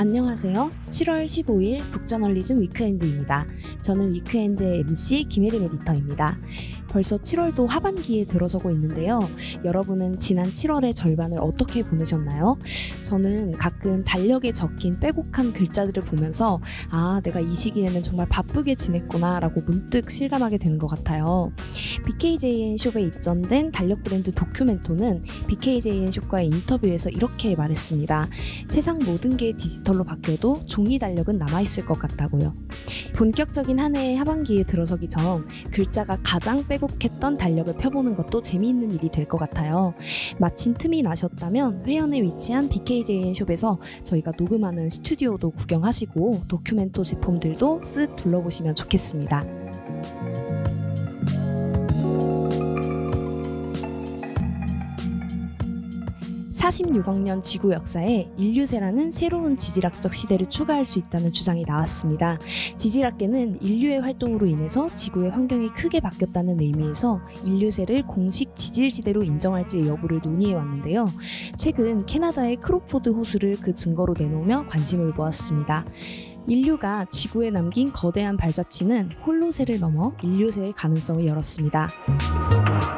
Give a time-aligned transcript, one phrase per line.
[0.00, 0.70] 안녕하세요.
[0.90, 3.46] 7월 15일 북저널리즘 weekend입니다.
[3.82, 6.38] 저는 weekend의 MC 김혜림 에디터입니다.
[6.88, 9.18] 벌써 7월도 하반기에 들어서고 있는데요.
[9.64, 12.58] 여러분은 지난 7월의 절반을 어떻게 보내셨나요?
[13.08, 19.62] 저는 가끔 달력에 적힌 빼곡한 글자들을 보면서 아, 내가 이 시기에는 정말 바쁘게 지냈구나 라고
[19.62, 21.50] 문득 실감하게 되는 것 같아요.
[22.04, 28.28] BKJN 숍에 입점된 달력 브랜드 도큐멘토는 BKJN 숍과의 인터뷰에서 이렇게 말했습니다.
[28.68, 32.54] 세상 모든 게 디지털로 바뀌어도 종이 달력은 남아있을 것 같다고요.
[33.16, 39.28] 본격적인 한 해의 하반기에 들어서기 전 글자가 가장 빼곡했던 달력을 펴보는 것도 재미있는 일이 될
[39.28, 39.92] 것 같아요.
[40.38, 48.74] 마침 틈이 나셨다면 회원에 위치한 BKJN 숍에서 저희가 녹음하는 스튜디오도 구경하시고 도큐멘토 제품들도 쓱 둘러보시면
[48.74, 49.44] 좋겠습니다.
[56.58, 62.38] 46억 년 지구 역사에 인류세라는 새로운 지질학적 시대를 추가할 수 있다는 주장이 나왔습니다.
[62.76, 70.54] 지질학계는 인류의 활동으로 인해서 지구의 환경이 크게 바뀌었다는 의미에서 인류세를 공식 지질시대로 인정할지 여부를 논의해
[70.54, 71.06] 왔는데요.
[71.56, 75.84] 최근 캐나다의 크로포드 호수를 그 증거로 내놓으며 관심을 모았습니다.
[76.48, 82.97] 인류가 지구에 남긴 거대한 발자취는 홀로세를 넘어 인류세의 가능성을 열었습니다.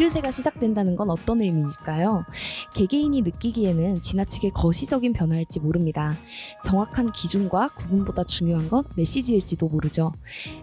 [0.00, 2.24] 인류세가 시작된다는 건 어떤 의미일까요?
[2.72, 6.16] 개개인이 느끼기에는 지나치게 거시적인 변화일지 모릅니다.
[6.64, 10.14] 정확한 기준과 구분보다 중요한 건 메시지일지도 모르죠.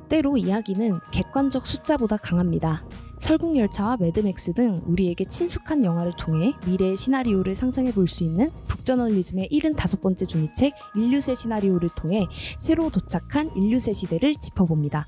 [0.09, 2.83] 때로 이야기는 객관적 숫자보다 강합니다.
[3.19, 10.27] 설국열차와 매드맥스 등 우리에게 친숙한 영화를 통해 미래의 시나리오를 상상해 볼 수 있는 북저널리즘의 75번째
[10.27, 12.25] 종이책 인류세 시나리오를 통해
[12.57, 15.07] 새로 도착한 인류세 시대를 짚어봅니다.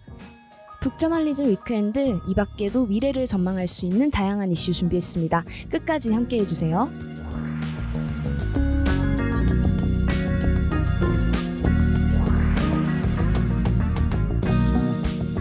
[0.81, 5.43] 북저널리즘 weekend 이 밖에도 미래를 전망할 수 있는 다양한 이슈 준비했습니다.
[5.69, 6.89] 끝까지 함께 해주세요.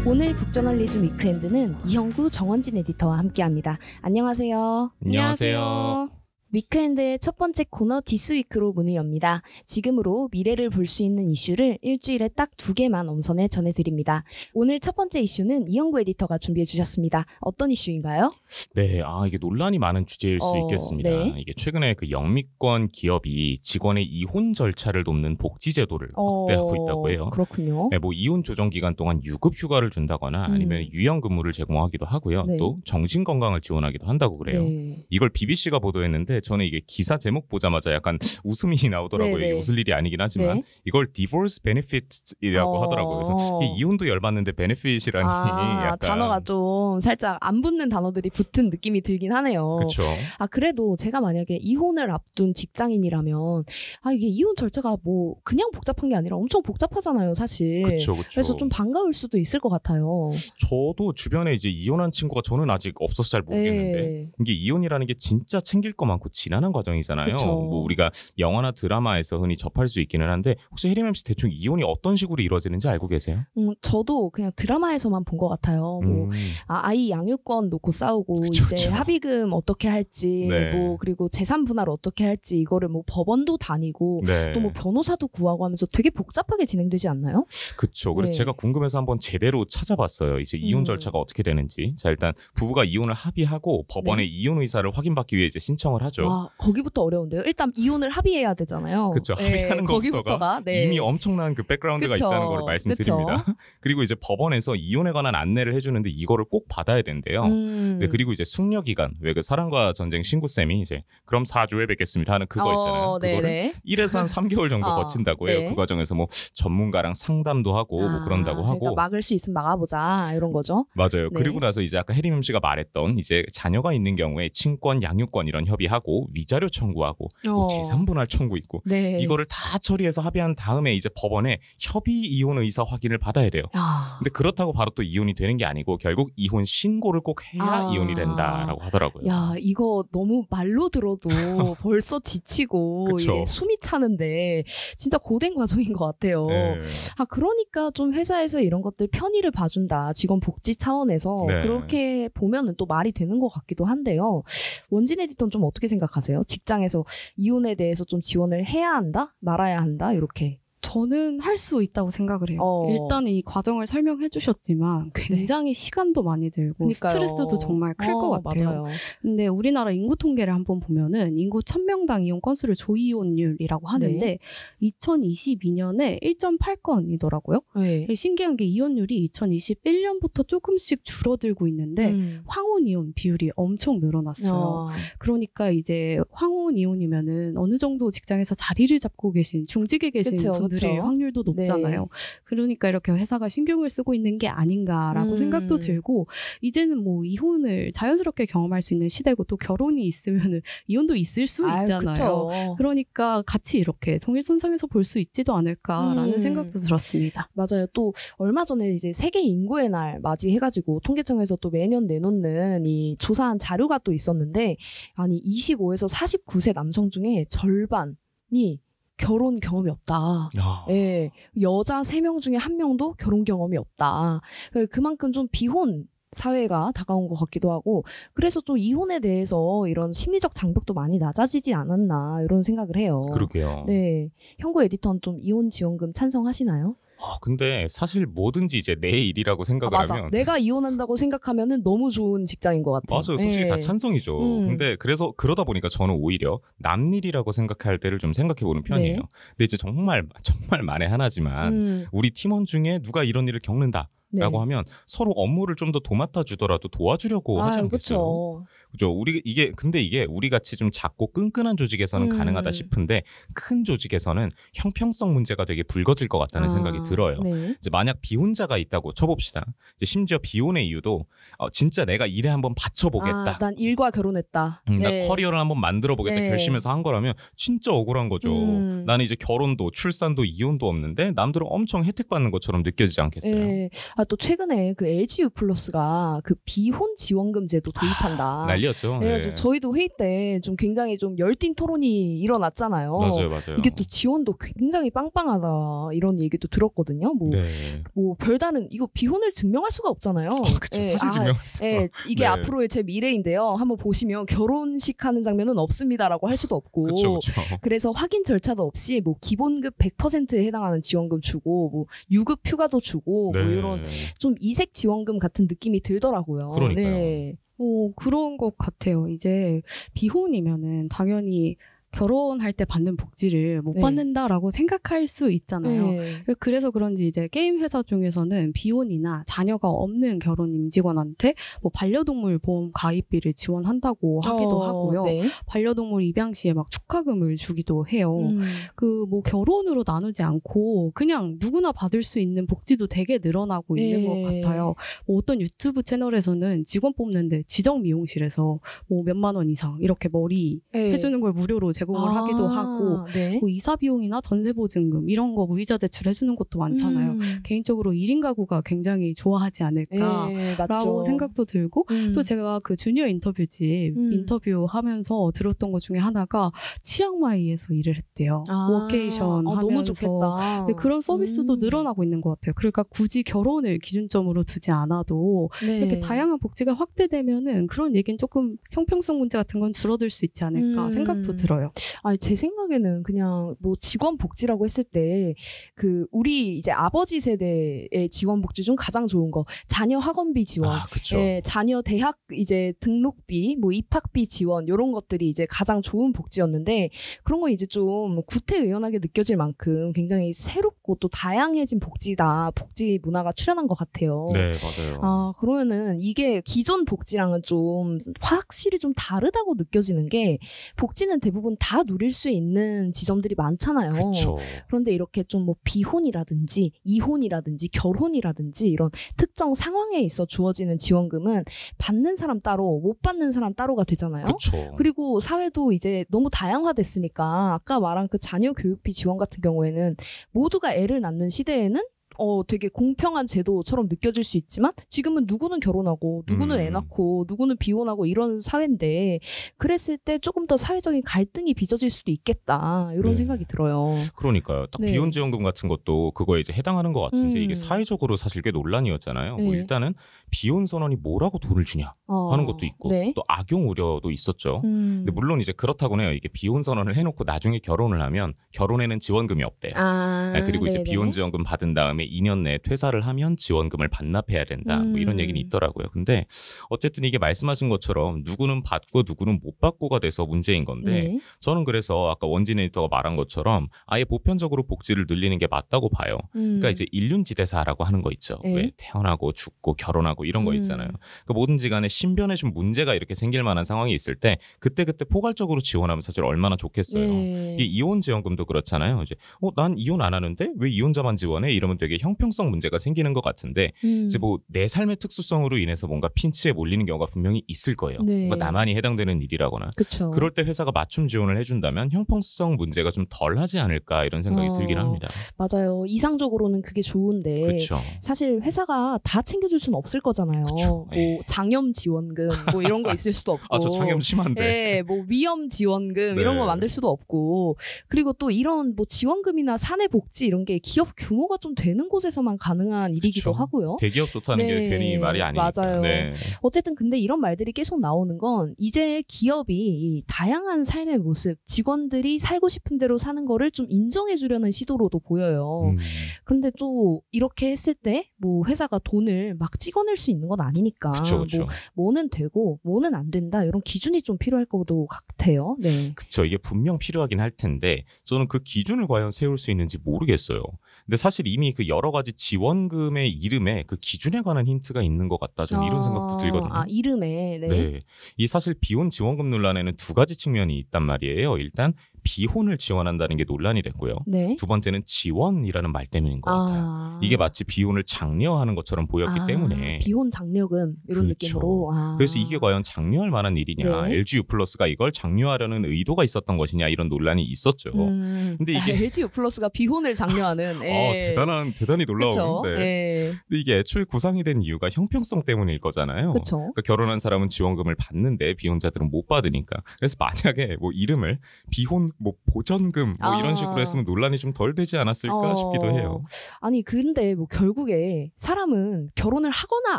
[0.05, 3.79] 오늘 북저널리즘 weekend는 이형구 정원진 에디터와 함께합니다.
[4.01, 4.91] 안녕하세요.
[5.05, 6.28] 안녕하세요.
[6.53, 9.43] weekend의 첫 번째 코너 this week로 문을 엽니다.
[9.67, 14.25] 지금으로 미래를 볼 수 있는 이슈를 일주일에 딱 두 개만 엄선해 전해드립니다.
[14.55, 17.25] 오늘 첫 번째 이슈는 이영구 에디터가 준비해 주셨습니다.
[17.41, 18.33] 어떤 이슈인가요?
[18.75, 21.09] 네, 아 이게 논란이 많은 주제일 수 어, 있겠습니다.
[21.11, 21.35] 네.
[21.39, 27.23] 이게 최근에 그 영미권 기업이 직원의 이혼 절차를 돕는 복지 제도를 확대하고 있다고 해요.
[27.25, 27.89] 어, 그렇군요.
[27.91, 30.55] 네, 뭐 이혼 조정 기간 동안 유급 휴가를 준다거나 음.
[30.55, 32.45] 아니면 유연 근무를 제공하기도 하고요.
[32.47, 32.57] 네.
[32.57, 34.63] 또 정신 건강을 지원하기도 한다고 그래요.
[34.63, 34.97] 네.
[35.11, 39.37] 이걸 BBC가 보도했는데 저는 이게 기사 제목 보자마자 약간 웃음이 나오더라고요.
[39.37, 39.49] 네, 네.
[39.49, 40.63] 이게 웃을 일이 아니긴 하지만 네.
[40.85, 42.83] 이걸 divorce benefits이라고 어.
[42.85, 43.17] 하더라고요.
[43.17, 49.01] 그래서 이 이혼도 열받는데 benefit이라니 아, 약간 단어가 좀 살짝 안 붙는 단어들이 붙은 느낌이
[49.03, 49.77] 들긴 하네요.
[49.77, 50.03] 그렇죠.
[50.39, 53.65] 아, 그래도 제가 만약에 이혼을 앞둔 직장인이라면,
[54.03, 57.83] 아, 이게 이혼 절차가 뭐, 그냥 복잡한 게 아니라 엄청 복잡하잖아요, 사실.
[57.83, 58.31] 그렇죠, 그렇죠.
[58.33, 60.31] 그래서 좀 반가울 수도 있을 것 같아요.
[60.69, 64.27] 저도 주변에 이제 이혼한 친구가 저는 아직 없어서 잘 모르겠는데 네.
[64.41, 67.33] 이게 이혼이라는 게 진짜 챙길 거 많고 지난한 과정이잖아요.
[67.37, 67.47] 그쵸.
[67.47, 72.17] 뭐 우리가 영화나 드라마에서 흔히 접할 수 있기는 한데 혹시 혜림 MC 대충 이혼이 어떤
[72.17, 73.45] 식으로 이루어지는지 알고 계세요?
[73.57, 76.01] 음, 저도 그냥 드라마에서만 본 것 같아요.
[76.03, 76.31] 뭐, 음,
[76.67, 78.91] 아, 아이 양육권 놓고 싸우고, 그쵸, 이제 그쵸.
[78.91, 80.73] 합의금 어떻게 할지, 네.
[80.75, 85.87] 뭐, 그리고 재산 분할 어떻게 할지, 이거를 뭐 법원도 다니고, 네, 또뭐 변호사도 구하고 하면서
[85.87, 87.47] 되게 복잡하게 진행되지 않나요?
[87.77, 88.15] 그렇죠.
[88.17, 88.37] 그래서 네.
[88.37, 90.41] 제가 궁금해서 한번 제대로 찾아봤어요.
[90.41, 90.85] 이제 이혼 음.
[90.85, 91.95] 절차가 어떻게 되는지.
[91.97, 96.18] 자 일단 부부가 이혼을 합의하고 법원에 이혼 의사를 확인받기 위해 이제 신청을 하죠.
[96.25, 96.29] 네.
[96.29, 97.43] 와, 거기부터 어려운데요.
[97.47, 99.11] 일단 이혼을 합의해야 되잖아요.
[99.11, 99.35] 그쵸.
[99.37, 100.85] 네, 합의하는 거기부터가 네.
[100.85, 102.27] 이미 엄청난 그 백그라운드가 그쵸.
[102.27, 103.47] 있다는 걸 말씀드립니다.
[103.81, 107.45] 그리고 이제 법원에서 이혼에 관한 안내를 해주는데 이거를 꼭 받아야 된대요.
[107.45, 107.99] 음.
[108.01, 112.49] 네, 그리고 이제 숙려 기간 왜 그 사랑과 전쟁 신구쌤이 이제 그럼 4주에 뵙겠습니다 하는
[112.49, 113.03] 그거 있잖아요.
[113.05, 113.73] 어, 그거를 네네.
[113.87, 115.61] 1에서 한 3개월 정도 어, 거친다고 해요.
[115.61, 115.69] 네.
[115.69, 120.33] 그 과정에서 뭐 전문가랑 상담도 하고 뭐 아, 그런다고 하고 그러니까 막을 수 있으면 막아보자
[120.35, 120.87] 이런 거죠.
[120.95, 121.29] 맞아요.
[121.29, 121.37] 네.
[121.37, 126.08] 그리고 나서 이제 아까 혜림 씨가 말했던 이제 자녀가 있는 경우에 친권, 양육권 이런 협의하고
[126.33, 127.67] 위자료 청구하고 뭐 어.
[127.67, 129.19] 재산 분할 청구 있고 네.
[129.21, 133.65] 이거를 다 처리해서 합의한 다음에 이제 법원에 협의 이혼 의사 확인을 받아야 돼요.
[133.77, 134.17] 야.
[134.19, 137.93] 근데 그렇다고 바로 또 이혼이 되는 게 아니고 결국 이혼 신고를 꼭 해야 아.
[137.93, 139.27] 이혼이 된다라고 하더라고요.
[139.29, 141.29] 야, 이거 너무 말로 들어도
[141.81, 143.09] 벌써 지치고.
[143.21, 144.65] 이게 숨이 차는데
[144.97, 146.47] 진짜 고된 과정인 것 같아요.
[146.47, 146.81] 네.
[147.17, 150.13] 아, 그러니까 좀 회사에서 이런 것들 편의를 봐준다.
[150.15, 151.63] 직원 복지 차원에서 네.
[151.63, 154.43] 그렇게 보면은 또 말이 되는 것 같기도 한데요.
[154.91, 155.98] 원진 에디터는 좀 어떻게 생각하세요?
[156.45, 157.05] 직장에서
[157.37, 159.35] 이혼에 대해서 좀 지원을 해야 한다?
[159.41, 160.13] 말아야 한다?
[160.13, 160.61] 이렇게.
[160.81, 162.61] 저는 할 수 있다고 생각을 해요.
[162.63, 162.89] 어.
[162.89, 166.95] 일단 이 과정을 설명해 주셨지만 굉장히 시간도 많이 들고 네.
[166.95, 167.13] 그러니까요.
[167.13, 168.71] 스트레스도 정말 클것 어, 같아요.
[168.71, 168.85] 맞아요.
[169.21, 174.39] 근데 우리나라 인구 통계를 한번 보면은 인구 1000명당 이용 건수를 조이혼율이라고 하는데 네.
[174.83, 177.63] 2022년에 1.8건이더라고요.
[177.77, 178.07] 네.
[178.15, 182.43] 신기한 게 이혼율이 2021년부터 조금씩 줄어들고 있는데 음.
[182.47, 184.53] 황혼 이혼 비율이 엄청 늘어났어요.
[184.53, 184.89] 어.
[185.19, 191.03] 그러니까 이제 황혼 이혼이면은 어느 정도 직장에서 자리를 잡고 계신 중직에 계신 그쵸, 분들의 그쵸.
[191.03, 192.03] 확률도 높잖아요.
[192.03, 192.07] 네.
[192.45, 195.37] 그러니까 이렇게 회사가 신경을 쓰고 있는 게 아닌가라고 음.
[195.37, 196.29] 생각도 들고
[196.61, 201.83] 이제는 뭐 이혼을 자연스럽게 경험할 수 있는 시대고 또 결혼이 있으면은 이혼도 있을 수 아유,
[201.83, 202.13] 있잖아요.
[202.13, 202.75] 그쵸.
[202.77, 206.39] 그러니까 같이 이렇게 동일선상에서 볼 수 있지도 않을까라는 음.
[206.39, 207.49] 생각도 들었습니다.
[207.55, 207.87] 맞아요.
[207.95, 213.99] 또 얼마 전에 이제 세계 인구의 날 맞이해가지고 통계청에서 또 매년 내놓는 이 조사한 자료가
[213.99, 214.77] 또 있었는데
[215.15, 218.81] 아니 25에서 49세 남성 중에 절반이
[219.19, 220.51] 결혼 경험이 없다.
[220.59, 220.85] 야.
[220.91, 221.31] 예,
[221.61, 224.41] 여자 3명 중에 한 명도 결혼 경험이 없다.
[224.73, 228.05] 그- 그만큼 좀 비혼 사회가 다가온 것 같기도 하고
[228.35, 233.23] 그래서 좀 이혼에 대해서 이런 심리적 장벽도 많이 낮아지지 않았나 이런 생각을 해요.
[233.33, 233.85] 그러게요.
[233.87, 234.29] 네,
[234.59, 236.97] 현고 에디터는 좀 이혼 지원금 찬성하시나요?
[237.21, 240.15] 아, 근데 사실 뭐든지 이제 내 일이라고 아, 생각을 맞아.
[240.15, 243.17] 하면 내가 이혼한다고 생각하면은 너무 좋은 직장인 것 같아요.
[243.17, 243.39] 맞아요.
[243.39, 243.69] 솔직히 네.
[243.69, 244.39] 다 찬성이죠.
[244.41, 244.69] 음.
[244.69, 249.17] 근데 그래서 그러다 보니까 저는 오히려 남 일이라고 생각할 때를 좀 생각해 보는 편이에요.
[249.17, 249.23] 네.
[249.51, 254.59] 근데 이제 정말 정말 만에 하나지만 음, 우리 팀원 중에 누가 이런 일을 겪는다 라고
[254.59, 254.61] 네.
[254.61, 258.19] 하면 서로 업무를 좀 더 도맡아 주더라도 도와주려고 하지 않겠어요.
[258.19, 258.67] 그쵸.
[258.91, 259.11] 그죠?
[259.11, 262.37] 우리 이게 근데 이게 우리 같이 좀 작고 끈끈한 조직에서는 음.
[262.37, 263.23] 가능하다 싶은데
[263.55, 267.41] 큰 조직에서는 형평성 문제가 되게 불거질 것 같다는 아, 생각이 들어요.
[267.43, 267.75] 네.
[267.79, 269.65] 이제 만약 비혼자가 있다고 쳐봅시다.
[269.97, 271.27] 이제 심지어 비혼의 이유도
[271.59, 273.57] 어, 진짜 내가 일에 한번 바쳐보겠다.
[273.57, 274.83] 아, 난 일과 결혼했다.
[274.89, 275.21] 음, 네.
[275.21, 276.49] 나 커리어를 한번 만들어 보겠다 네.
[276.49, 278.51] 결심해서 한 거라면 진짜 억울한 거죠.
[278.53, 279.05] 음.
[279.07, 283.55] 나는 이제 결혼도 출산도 이혼도 없는데 남들은 엄청 혜택 받는 것처럼 느껴지지 않겠어요?
[283.55, 283.91] 예.
[284.17, 288.67] 아, 또 최근에 그 LGU 플러스가 그 비혼 지원금 제도 도입한다.
[288.79, 289.19] 난리였죠.
[289.21, 289.55] 그래가지고 네.
[289.55, 293.17] 저희도 회의 때 좀 굉장히 좀 열띤 토론이 일어났잖아요.
[293.19, 293.79] 맞아요, 맞아요.
[293.79, 295.69] 이게 또 지원도 굉장히 빵빵하다
[296.15, 297.35] 이런 얘기도 들었거든요.
[297.35, 298.03] 뭐, 네.
[298.15, 300.51] 뭐 별다른 이거 비혼을 증명할 수가 없잖아요.
[300.51, 301.01] 어, 그쵸.
[301.01, 301.55] 예, 사실 아.
[301.83, 302.47] 예, 이게 네.
[302.47, 303.71] 앞으로의 제 미래인데요.
[303.79, 307.03] 한번 보시면 결혼식 하는 장면은 없습니다라고 할 수도 없고.
[307.05, 307.53] 그렇죠, 그렇죠.
[307.81, 313.61] 그래서 확인 절차도 없이 뭐 기본급 100%에 해당하는 지원금 주고 뭐 유급 휴가도 주고 뭐
[313.61, 314.03] 이런
[314.39, 316.71] 좀 이색 지원금 같은 느낌이 들더라고요.
[316.71, 317.07] 그러니까요.
[317.19, 317.55] 네.
[317.79, 319.29] 오, 그런 것 같아요.
[319.29, 319.83] 이제
[320.15, 321.77] 비혼이면은 당연히
[322.13, 324.01] 결혼할 때 받는 복지를 못 네.
[324.01, 326.13] 받는다라고 생각할 수 있잖아요.
[326.13, 326.55] 네.
[326.59, 333.53] 그래서 그런지 이제 게임 회사 중에서는 비혼이나 자녀가 없는 결혼 임직원한테 뭐 반려동물 보험 가입비를
[333.53, 335.25] 지원한다고 하기도 어, 하고요.
[335.25, 335.43] 네.
[335.67, 338.39] 반려동물 입양 시에 막 축하금을 주기도 해요.
[338.39, 338.63] 음.
[338.95, 344.27] 그뭐 결혼으로 나누지 않고 그냥 누구나 받을 수 있는 복지도 되게 늘어나고 있는 네.
[344.27, 344.95] 것 같아요.
[345.27, 351.13] 뭐 어떤 유튜브 채널에서는 직원 뽑는데 지정 미용실에서 뭐 몇만 원 이상 이렇게 머리 네.
[351.13, 353.59] 해주는 걸 무료로 제공을 아, 하기도 하고 네.
[353.59, 357.33] 뭐 이사 비용이나 전세 보증금 이런 거 무이자 대출 해주는 것도 많잖아요.
[357.33, 357.41] 음.
[357.65, 360.49] 개인적으로 1인 가구가 굉장히 좋아하지 않을까.
[360.49, 361.25] 네, 라고.
[361.25, 362.33] 생각도 들고 음.
[362.35, 364.33] 또 제가 그 주니어 인터뷰집 음.
[364.33, 366.71] 인터뷰 하면서 들었던 것 중에 하나가
[367.03, 368.65] 치앙마이에서 일을 했대요.
[368.69, 370.87] 아, 워케이션 아, 하면서 너무 좋겠다.
[370.87, 371.79] 네, 그런 서비스도 음.
[371.81, 372.75] 늘어나고 있는 것 같아요.
[372.77, 375.99] 그러니까 굳이 결혼을 기준점으로 두지 않아도 네.
[375.99, 381.07] 이렇게 다양한 복지가 확대되면은 그런 얘기는 조금 형평성 문제 같은 건 줄어들 수 있지 않을까
[381.07, 381.11] 음.
[381.11, 381.88] 생각도 들어요.
[382.23, 385.55] 아니 제 생각에는 그냥 뭐 직원 복지라고 했을 때
[385.95, 391.07] 그 우리 이제 아버지 세대의 직원 복지 중 가장 좋은 거 자녀 학원비 지원, 아.
[391.35, 397.11] 예, 자녀 대학 이제 등록비, 뭐 입학비 지원 이런 것들이 이제 가장 좋은 복지였는데
[397.43, 403.87] 그런 거 이제 좀 구태의연하게 느껴질 만큼 굉장히 새롭고 또 다양해진 복지다, 복지 문화가 출현한
[403.87, 404.49] 것 같아요.
[404.53, 405.21] 네, 맞아요.
[405.23, 410.59] 아, 그러면은 이게 기존 복지랑은 좀 확실히 좀 다르다고 느껴지는 게
[410.97, 414.13] 복지는 대부분 다 누릴 수 있는 지점들이 많잖아요.
[414.13, 414.57] 그렇죠.
[414.89, 421.65] 그런데 이렇게 좀 뭐 비혼이라든지 이혼이라든지 결혼이라든지 이런 특정 상황에 있어 주어지는 지원금은
[421.99, 424.47] 받는 사람 따로 못 받는 사람 따로가 되잖아요.
[424.47, 424.95] 그렇죠.
[424.97, 430.17] 그리고 사회도 이제 너무 다양화됐으니까 아까 말한 그 자녀 교육비 지원 같은 경우에는
[430.53, 432.01] 모두가 애를 낳는 시대에는
[432.39, 436.93] 어 되게 공평한 제도처럼 느껴질 수 있지만 지금은 누구는 결혼하고 누구는 애 음.
[436.93, 439.41] 낳고 누구는 비혼하고 이런 사회인데
[439.77, 443.37] 그랬을 때 조금 더 사회적인 갈등이 빚어질 수도 있겠다 이런 네.
[443.37, 444.15] 생각이 들어요.
[444.37, 444.87] 그러니까요.
[444.87, 445.11] 딱 네.
[445.13, 447.63] 비혼 지원금 같은 것도 그거에 이제 해당하는 것 같은데 음.
[447.65, 449.57] 이게 사회적으로 사실 꽤 논란이었잖아요.
[449.57, 449.71] 뭐 네.
[449.71, 450.15] 일단은
[450.51, 453.33] 비혼 선언이 뭐라고 돈을 주냐 어, 하는 것도 있고 네.
[453.35, 454.83] 또 악용 우려도 있었죠.
[454.85, 455.25] 음.
[455.25, 456.33] 근데 물론 이제 그렇다고 해요.
[456.33, 459.89] 이게 비혼 선언을 해놓고 나중에 결혼을 하면 결혼에는 지원금이 없대.
[459.95, 461.03] 아, 네, 그리고 이제.
[461.09, 464.99] 비혼 지원금 받은 다음에 2년 내에 퇴사를 하면 지원금을 반납해야 된다.
[464.99, 465.41] 뭐 이런 음.
[465.41, 466.09] 얘기는 있더라고요.
[466.13, 466.47] 근데
[466.89, 471.41] 어쨌든 이게 말씀하신 것처럼 누구는 받고 누구는 못 받고가 돼서 문제인 건데 네.
[471.61, 476.39] 저는 그래서 아까 원진 에디터가 말한 것처럼 아예 보편적으로 복지를 늘리는 게 맞다고 봐요.
[476.57, 476.79] 음.
[476.79, 478.59] 그러니까 이제 일륜지대사라고 하는 거 있죠.
[478.63, 478.75] 네.
[478.75, 480.77] 왜 태어나고 죽고 결혼하고 이런 거 음.
[480.77, 481.09] 있잖아요.
[481.09, 485.81] 그러니까 뭐든지 간에 신변에 좀 문제가 이렇게 생길 만한 상황이 있을 때 그때 그때 포괄적으로
[485.81, 487.27] 지원하면 사실 얼마나 좋겠어요.
[487.27, 487.77] 네.
[487.81, 489.23] 이혼 지원금도 그렇잖아요.
[489.23, 491.73] 이제 어난 이혼 안 하는데 왜 이혼자만 지원해?
[491.73, 494.27] 이러면 되게 형평성 문제가 생기는 것 같은데 음.
[494.27, 498.21] 이제 뭐 내 삶의 특수성으로 인해서 뭔가 핀치에 몰리는 경우가 분명히 있을 거예요.
[498.23, 498.47] 네.
[498.47, 499.91] 뭔가 나만이 해당되는 일이라거나.
[499.97, 500.31] 그쵸.
[500.31, 504.99] 그럴 때 회사가 맞춤 지원을 해준다면 형평성 문제가 좀 덜하지 않을까 이런 생각이 어, 들긴
[504.99, 505.29] 합니다.
[505.57, 506.05] 맞아요.
[506.07, 507.99] 이상적으로는 그게 좋은데 그렇죠.
[508.21, 510.67] 사실 회사가 다 챙겨줄 수는 없을 거잖아요.
[510.67, 510.87] 그쵸.
[510.87, 511.39] 뭐 예.
[511.47, 513.67] 장염 지원금 뭐 이런 거 있을 수도 없고.
[513.75, 514.63] 아저 장염 심한데.
[514.99, 516.41] 예, 뭐 위험 지원금 네.
[516.41, 517.77] 이런 거 만들 수도 없고
[518.09, 523.15] 그리고 또 이런 뭐 지원금이나 사내 복지 이런 게 기업 규모가 좀 되는 곳에서만 가능한
[523.15, 523.59] 일이기도 그쵸.
[523.63, 523.97] 하고요.
[524.01, 525.73] 대기업 좋다는 네, 게 괜히 말이 아니니까.
[525.75, 526.01] 맞아요.
[526.01, 526.33] 네.
[526.63, 532.69] 어쨌든 근데 이런 말들이 계속 나오는 건 이제 기업이 이 다양한 삶의 모습, 직원들이 살고
[532.69, 535.83] 싶은 대로 사는 거를 좀 인정해 주려는 시도로도 보여요.
[535.93, 535.99] 음,
[536.45, 541.41] 근데 또 이렇게 했을 때 뭐 회사가 돈을 막 찍어낼 수 있는 건 아니니까 그쵸
[541.41, 541.59] 그쵸.
[541.95, 545.77] 뭐 뭐는 되고 뭐는 안 된다 이런 기준이 좀 필요할 것도 같아요.
[545.81, 546.13] 네.
[546.15, 550.63] 그쵸 이게 분명 필요하긴 할 텐데 저는 그 기준을 과연 세울 수 있는지 모르겠어요.
[551.09, 555.65] 근데 사실 이미 그 여러 가지 지원금의 이름에 그 기준에 관한 힌트가 있는 것 같다.
[555.65, 556.69] 저는 이런 생각도 들거든요.
[556.71, 557.67] 아 이름에 네.
[557.67, 558.01] 네.
[558.37, 561.57] 이 사실 비혼 지원금 논란에는 두 가지 측면이 있단 말이에요.
[561.57, 564.15] 일단 비혼을 지원한다는 게 논란이 됐고요.
[564.27, 564.57] 네.
[564.59, 566.85] 두 번째는 지원이라는 말 때문인 것 같아요.
[566.87, 567.21] 아.
[567.23, 571.29] 이게 마치 비혼을 장려하는 것처럼 보였기 아, 때문에 비혼 장려금 이런 그렇죠.
[571.47, 571.91] 느낌으로.
[571.95, 572.15] 아.
[572.17, 574.15] 그래서 이게 과연 장려할 만한 일이냐 네.
[574.15, 577.91] LG U 플러스가 이걸 장려하려는 의도가 있었던 것이냐 이런 논란이 있었죠.
[577.95, 578.55] 음.
[578.59, 580.81] 근데 이게- LG U 플러스가 비혼을 장려하는.
[580.85, 580.91] 예.
[580.93, 582.63] 어, 대단한 대단히 놀라운 그쵸?
[582.65, 583.33] 데 예.
[583.49, 586.33] 근데 이게 애초에 구상이 된 이유가 형평성 때문일 거잖아요.
[586.33, 589.83] 그러니까 결혼한 사람은 지원금을 받는데 비혼자들은 못 받으니까.
[589.99, 591.39] 그래서 만약에 뭐 이름을
[591.71, 593.39] 비혼 뭐 보전금 뭐 아.
[593.39, 595.55] 이런 식으로 했으면 논란이 좀 덜 되지 않았을까 어.
[595.55, 596.25] 싶기도 해요.
[596.61, 599.99] 아니 근데 뭐 결국에 사람은 결혼을 하거나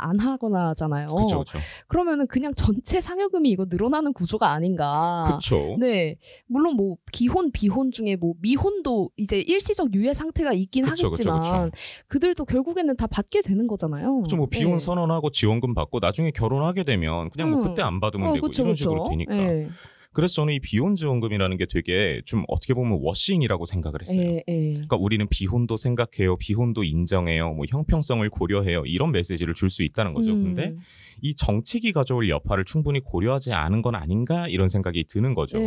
[0.02, 1.10] 안 하거나잖아요.
[1.10, 1.44] 그렇죠.
[1.88, 5.24] 그러면은 그냥 전체 상여금이 이거 늘어나는 구조가 아닌가.
[5.28, 5.78] 그렇죠.
[5.80, 11.30] 네, 물론 뭐 기혼 비혼 중에 뭐 미혼도 이제 일시적 유예 상태가 있긴 그쵸, 그쵸,
[11.32, 11.82] 하겠지만 그쵸.
[12.08, 14.16] 그들도 결국에는 다 받게 되는 거잖아요.
[14.18, 14.36] 그렇죠.
[14.36, 14.80] 뭐 비혼 네.
[14.80, 17.64] 선언하고 지원금 받고 나중에 결혼하게 되면 그냥 뭐 음.
[17.70, 18.84] 그때 안 받으면 어, 되고 그쵸, 이런 그쵸.
[18.84, 19.36] 식으로 되니까.
[19.38, 19.70] 예,
[20.12, 24.22] 그래서 저는 이 비혼 지원금이라는 게 되게 좀 어떻게 보면 washing이라고 생각을 했어요.
[24.22, 24.72] 예, 예.
[24.74, 30.32] 그러니까 우리는 비혼도 생각해요, 비혼도 인정해요, 뭐 형평성을 고려해요 이런 메시지를 줄 수 있다는 거죠.
[30.32, 30.56] 음.
[30.56, 30.76] 근데
[31.22, 35.60] 이 정책이 가져올 여파를 충분히 고려하지 않은 건 아닌가 이런 생각이 드는 거죠.
[35.60, 35.64] 예.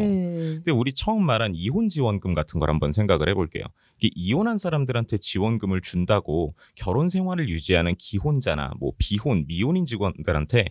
[0.57, 3.65] 근데 우리 처음 말한 이혼 지원금 같은 걸 한번 생각을 해볼게요.
[3.99, 10.65] 이게 이혼한 사람들한테 지원금을 준다고 결혼 생활을 유지하는 기혼자나 뭐 비혼, 미혼인 직원들한테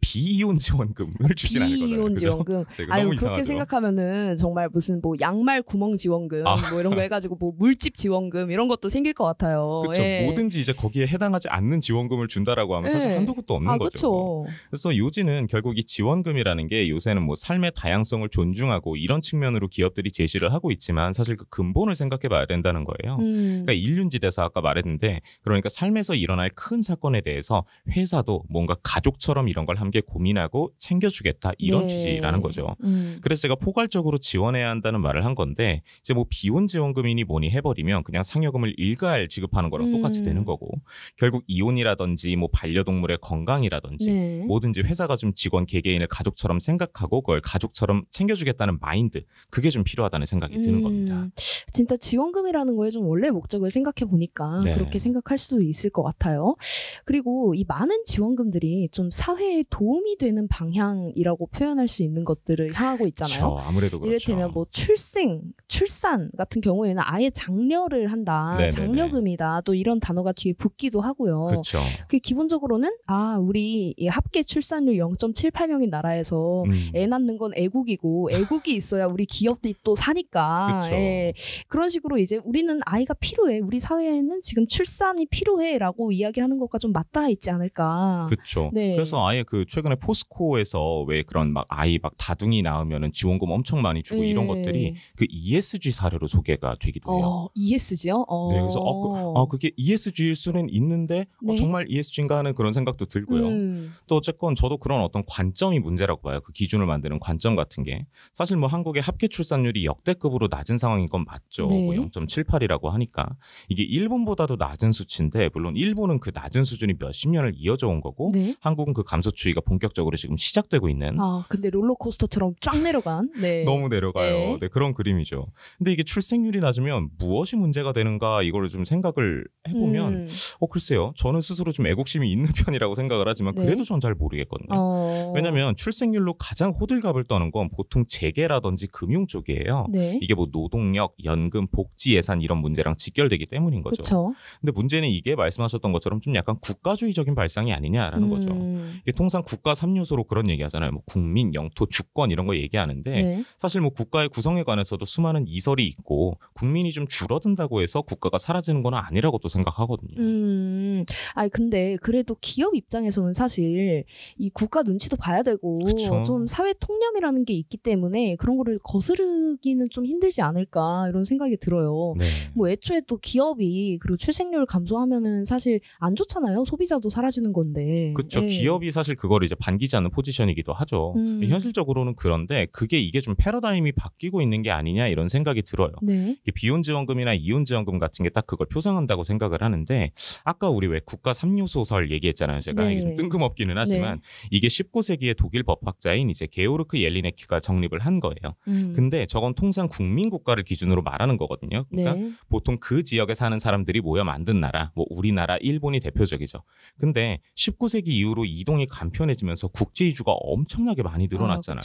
[0.00, 2.04] 비이혼 지원금을 주진 않을 거잖아요.
[2.04, 2.14] 그죠?
[2.16, 2.64] 지원금.
[2.76, 3.44] 네, 아유 그렇게 이상하죠.
[3.44, 6.56] 생각하면은 정말 무슨 뭐 양말 구멍 지원금 아.
[6.70, 9.82] 뭐 이런 거 해가지고 뭐 물집 지원금 이런 것도 생길 것 같아요.
[9.84, 10.02] 그렇죠.
[10.02, 10.22] 예.
[10.24, 13.14] 뭐든지 이제 거기에 해당하지 않는 지원금을 준다라고 하면 사실 예.
[13.16, 13.90] 한도 끝도 없는 아, 거죠.
[13.90, 14.46] 그렇죠.
[14.70, 20.52] 그래서 요지는 결국 이 지원금이라는 게 요새는 뭐 삶의 다양성을 존중하고 이런 측면으로 기업들이 제시를
[20.52, 23.16] 하고 있지만 사실 그 근본을 생각해 봐야 된다는 거예요.
[23.18, 23.64] 음.
[23.64, 29.76] 그러니까 인륜지대사 아까 말했는데 그러니까 삶에서 일어날 큰 사건에 대해서 회사도 뭔가 가족처럼 이런 걸
[29.86, 31.88] 함께 고민하고 챙겨주겠다 이런 네.
[31.88, 32.76] 취지라는 거죠.
[32.82, 33.18] 음.
[33.22, 38.22] 그래서 제가 포괄적으로 지원해야 한다는 말을 한 건데 이제 뭐 비혼 지원금이니 뭐니 해버리면 그냥
[38.22, 40.24] 상여금을 일괄 지급하는 거랑 똑같이 음.
[40.24, 40.70] 되는 거고
[41.16, 44.44] 결국 이혼이라든지 뭐 반려동물의 건강이라든지 네.
[44.46, 50.60] 뭐든지 회사가 좀 직원 개개인을 가족처럼 생각하고 그걸 가족처럼 챙겨주겠다는 마인드 그게 좀 필요하다는 생각이
[50.60, 51.28] 드는 음, 겁니다.
[51.72, 54.74] 진짜 지원금이라는 거에 좀 원래 목적을 생각해 보니까 네.
[54.74, 56.56] 그렇게 생각할 수도 있을 것 같아요.
[57.04, 63.50] 그리고 이 많은 지원금들이 좀 사회에 도움이 되는 방향이라고 표현할 수 있는 것들을 향하고 있잖아요.
[63.50, 63.68] 그렇죠.
[63.68, 64.10] 아무래도 그렇죠.
[64.10, 68.70] 이를테면 뭐 출생, 출산 같은 경우에는 아예 장려를 한다, 네네네.
[68.70, 71.44] 장려금이다, 또 이런 단어가 뒤에 붙기도 하고요.
[71.44, 71.80] 그렇죠.
[72.08, 76.72] 그 기본적으로는 아 우리 이 합계 출산율 0.78명인 나라에서 음.
[76.94, 80.94] 애 낳는 건 애국이고 애국이 있어야 우리 기업들이 또 사니까 그쵸.
[80.94, 81.34] 예.
[81.68, 87.28] 그런 식으로 이제 우리는 아이가 필요해 우리 사회에는 지금 출산이 필요해라고 이야기하는 것과 좀 맞닿아
[87.28, 88.70] 있지 않을까 그렇죠.
[88.72, 88.94] 네.
[88.94, 94.02] 그래서 아예 그 최근에 포스코에서 왜 그런 막 아이 막 다둥이 낳으면은 지원금 엄청 많이
[94.02, 94.54] 주고 이런 네.
[94.54, 97.26] 것들이 그 ESG 사례로 소개가 되기도 해요.
[97.26, 98.24] 어, ESG요?
[98.28, 98.52] 어.
[98.52, 101.56] 네, 그래서 어, 그, 아, 그게 ESG일 수는 있는데 어, 네.
[101.56, 103.48] 정말 ESG인가 하는 그런 생각도 들고요.
[103.48, 103.92] 음.
[104.06, 106.40] 또 어쨌건 저도 그런 어떤 관점이 문제라고 봐요.
[106.44, 111.24] 그 기준을 만드는 관점 같은 게 사실 뭐 한국의 합계 출산율이 역대급으로 낮은 상황인 건
[111.24, 111.66] 맞죠.
[111.66, 111.84] 네.
[111.84, 113.28] 뭐 0.78이라고 하니까
[113.68, 118.54] 이게 일본보다도 낮은 수치인데 물론 일본은 그 낮은 수준이 몇십 년을 이어져 온 거고 네.
[118.60, 123.64] 한국은 그 감소 추이가 본격적으로 지금 시작되고 있는 아 근데 롤러코스터처럼 쫙 내려간 네.
[123.64, 124.30] 너무 내려가요.
[124.32, 124.58] 네.
[124.62, 124.68] 네.
[124.68, 125.48] 그런 그림이죠.
[125.78, 130.28] 근데 이게 출생률이 낮으면 무엇이 문제가 되는가 이거를 좀 생각을 해보면 음.
[130.60, 131.12] 어 글쎄요.
[131.16, 133.64] 저는 스스로 좀 애국심이 있는 편이라고 생각을 하지만 네.
[133.64, 134.68] 그래도 전 잘 모르겠거든요.
[134.72, 135.32] 어.
[135.34, 139.86] 왜냐하면 출생률로 가장 호들갑을 떠는 건 보통 재계라든지 금융 쪽이에요.
[139.90, 140.18] 네.
[140.20, 144.02] 이게 뭐 노동력, 연금, 복지 예산 이런 문제랑 직결되기 때문인 거죠.
[144.02, 144.34] 그렇죠.
[144.60, 148.50] 근데 문제는 이게 말씀하셨던 것처럼 좀 약간 국가주의적인 발상이 아니냐라는 거죠.
[148.50, 148.98] 음.
[149.02, 150.90] 이게 통상 국가 3요소로 그런 얘기하잖아요.
[150.90, 153.44] 뭐 국민, 영토, 주권 이런 거 얘기하는데 네.
[153.58, 158.94] 사실 뭐 국가의 구성에 관해서도 수많은 이설이 있고 국민이 좀 줄어든다고 해서 국가가 사라지는 건
[158.94, 160.18] 아니라고 또 생각하거든요.
[160.18, 164.04] 음, 아니 근데 그래도 기업 입장에서는 사실
[164.36, 166.24] 이 국가 눈치도 봐야 되고 그쵸.
[166.26, 172.14] 좀 사회 통념이라는 게 있기 때문에 그런 거를 거스르기는 좀 힘들지 않을까 이런 생각이 들어요.
[172.18, 172.24] 네.
[172.54, 176.64] 뭐 애초에 또 기업이 그리고 출생률 감소하면은 사실 안 좋잖아요.
[176.64, 178.12] 소비자도 사라지는 건데.
[178.16, 178.42] 그렇죠.
[178.42, 178.48] 예.
[178.48, 181.14] 기업이 사실 그걸 이제 반기지 않는 포지션이기도 하죠.
[181.16, 181.42] 음.
[181.44, 185.90] 현실적으로는 그런데 그게 이게 좀 패러다임이 바뀌고 있는 게 아니냐 이런 생각이 들어요.
[186.02, 186.36] 네.
[186.42, 190.12] 이게 비혼 지원금이나 이혼 지원금 같은 게 딱 그걸 표상한다고 생각을 하는데
[190.44, 192.60] 아까 우리 왜 국가 3요소설 얘기했잖아요.
[192.60, 192.92] 제가 네.
[192.92, 198.54] 이게 좀 뜬금없기는 하지만 이게 19세기의 독일 법학자인 이제 게오르크 옐리네키가 정립을 한 거예요.
[198.68, 198.92] 음.
[198.94, 201.86] 근데 저건 통상 국민 국가를 기준으로 말하는 거거든요.
[201.88, 202.32] 그러니까 네.
[202.50, 206.62] 보통 그 지역에 사는 사람들이 모여 만든 나라, 뭐 우리나라, 일본이 대표적이죠.
[206.98, 211.80] 근데 19세기 이후로 이동이 간편 해지면서 국제 이주가 엄청나게 많이 늘어났잖아요.
[211.80, 211.82] 아.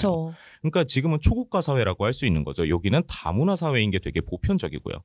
[0.61, 2.67] 그러니까 지금은 초국가 사회라고 할 수 있는 거죠.
[2.67, 4.95] 여기는 다문화 사회인 게 되게 보편적이고요.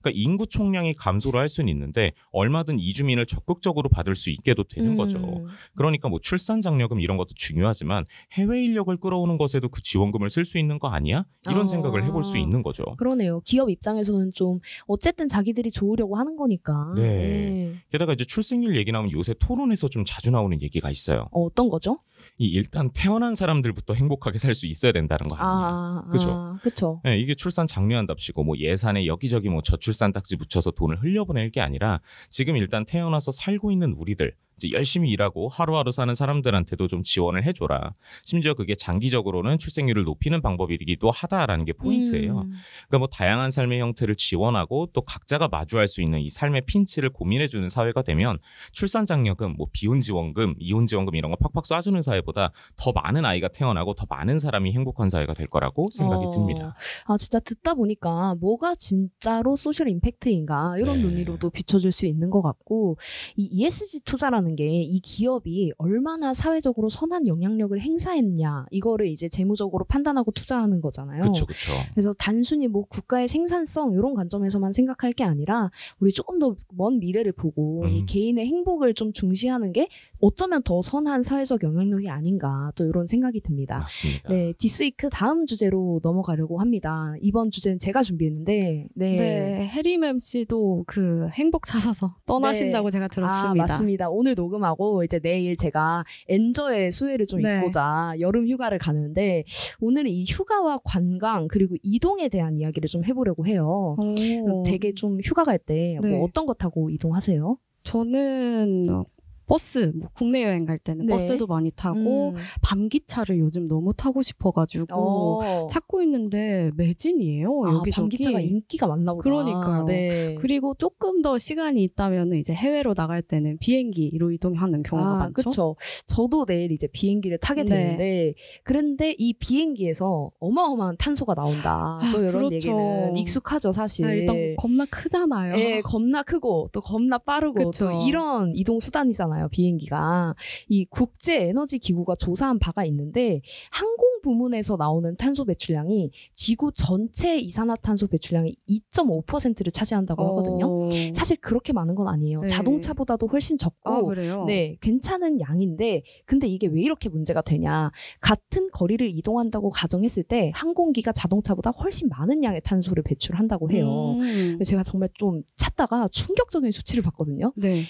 [0.00, 4.96] 그러니까 인구 총량이 감소를 할 수는 있는데 얼마든 이주민을 적극적으로 받을 수 있게도 되는 음.
[4.96, 5.46] 거죠.
[5.74, 10.58] 그러니까 뭐 출산 장려금 이런 것도 중요하지만 해외 인력을 끌어오는 것에도 그 지원금을 쓸 수
[10.58, 11.24] 있는 거 아니야?
[11.48, 11.66] 이런 아.
[11.66, 12.84] 생각을 해볼 수 있는 거죠.
[12.96, 13.40] 그러네요.
[13.44, 16.92] 기업 입장에서는 좀 어쨌든 자기들이 좋으려고 하는 거니까.
[16.96, 17.02] 네.
[17.02, 17.72] 예.
[17.90, 21.28] 게다가 이제 출생률 얘기 나오면 요새 토론에서 좀 자주 나오는 얘기가 있어요.
[21.32, 21.98] 어, 어떤 거죠?
[22.38, 25.66] 이 일단 태어난 사람들부터 행복하게 살 수 있어야 된다는 거 아니에요?
[25.66, 26.30] 아, 그죠?
[26.30, 26.58] 아.
[27.04, 32.00] 네, 이게 출산 장려한답시고 뭐 예산에 여기저기 뭐 저출산 딱지 붙여서 돈을 흘려보낼 게 아니라
[32.30, 37.94] 지금 일단 태어나서 살고 있는 우리들 이제 열심히 일하고 하루하루 사는 사람들한테도 좀 지원을 해줘라.
[38.24, 42.40] 심지어 그게 장기적으로는 출생률을 높이는 방법이기도 하다라는 게 포인트예요.
[42.40, 42.52] 음.
[42.88, 47.68] 그러니까 뭐 다양한 삶의 형태를 지원하고 또 각자가 마주할 수 있는 이 삶의 핀치를 고민해주는
[47.68, 48.38] 사회가 되면
[48.72, 53.48] 출산 장려금, 뭐 비혼 지원금, 이혼 지원금 이런 거 팍팍 쏴주는 사회보다 더 많은 아이가
[53.48, 56.74] 태어나고 더 많은 사람이 행복한 사회가 될 거라고 생각이 어, 듭니다.
[57.04, 61.02] 아, 진짜 듣다 보니까 뭐가 진짜로 social impact인가 이런 네.
[61.02, 62.96] 눈으로도 비춰줄 수 있는 것 같고
[63.36, 70.30] 이 ESG 투자라는 게 이 기업이 얼마나 사회적으로 선한 영향력을 행사했냐 이거를 이제 재무적으로 판단하고
[70.32, 71.22] 투자하는 거잖아요.
[71.22, 71.72] 그렇죠, 그렇죠.
[71.94, 77.32] 그래서 단순히 뭐 국가의 생산성 이런 관점에서만 생각할 게 아니라 우리 조금 더 먼 미래를
[77.32, 77.88] 보고 음.
[77.88, 79.88] 이 개인의 행복을 좀 중시하는 게
[80.20, 83.78] 어쩌면 더 선한 사회적 영향력이 아닌가 또 이런 생각이 듭니다.
[83.78, 84.28] 맞습니다.
[84.28, 87.14] 네, this week 다음 주제로 넘어가려고 합니다.
[87.20, 89.16] 이번 주제는 제가 준비했는데, 네.
[89.16, 93.50] 네, 해림 MC도 그 행복 찾아서 떠나신다고 제가 들었습니다.
[93.50, 94.08] 아, 맞습니다.
[94.08, 97.58] 오늘 녹음하고 이제 내일 제가 엔저의 수혜를 좀 네.
[97.58, 99.44] 입고자 여름 휴가를 가는데
[99.80, 103.96] 오늘은 이 휴가와 관광 그리고 이동에 대한 이야기를 좀 해보려고 해요.
[103.98, 104.62] 오.
[104.64, 106.20] 되게 좀 휴가 갈 때뭐 네.
[106.22, 107.58] 어떤 거 타고 이동하세요?
[107.84, 109.04] 저는 어,
[109.46, 111.12] 버스, 뭐 국내 여행 갈 때는 네.
[111.12, 112.34] 버스도 많이 타고 음.
[112.62, 115.66] 밤기차를 요즘 너무 타고 싶어가지고 어.
[115.68, 117.48] 찾고 있는데 매진이에요.
[117.64, 117.90] 아, 여기저기.
[117.92, 119.22] 밤기차가 인기가 많나 보다.
[119.22, 119.84] 그러니까요.
[119.84, 120.34] 네.
[120.40, 125.32] 그리고 조금 더 시간이 있다면 이제 해외로 나갈 때는 비행기로 이동하는 경우가 아, 많죠.
[125.34, 125.76] 그쵸.
[126.06, 127.70] 저도 내일 이제 비행기를 타게 네.
[127.70, 132.00] 되는데, 그런데 이 비행기에서 어마어마한 탄소가 나온다.
[132.12, 132.54] 또 이런 그렇죠.
[132.54, 134.06] 얘기는 익숙하죠, 사실.
[134.06, 135.56] 아, 일단 겁나 크잖아요.
[135.56, 137.86] 예, 겁나 크고 또 겁나 빠르고 그쵸.
[137.90, 139.35] 또 이런 이동 수단이잖아요.
[139.36, 140.34] 무겁잖아요, 비행기가.
[140.68, 148.08] 이 국제 에너지 기구가 조사한 바가 있는데 항공 부문에서 나오는 탄소 배출량이 지구 전체 이산화탄소
[148.08, 150.86] 배출량의 2.5%를 차지한다고 하거든요.
[150.86, 150.88] 어.
[151.14, 152.40] 사실 그렇게 많은 건 아니에요.
[152.40, 152.48] 네.
[152.48, 154.44] 자동차보다도 훨씬 적고 아?
[154.46, 157.92] 네, 괜찮은 양인데, 근데 이게 왜 이렇게 문제가 되냐.
[158.20, 164.14] 같은 거리를 이동한다고 가정했을 때, 항공기가 자동차보다 훨씬 많은 양의 탄소를 배출한다고 해요.
[164.18, 164.58] 음.
[164.64, 167.52] 제가 정말 좀 찾다가 충격적인 수치를 봤거든요.
[167.56, 167.84] 네.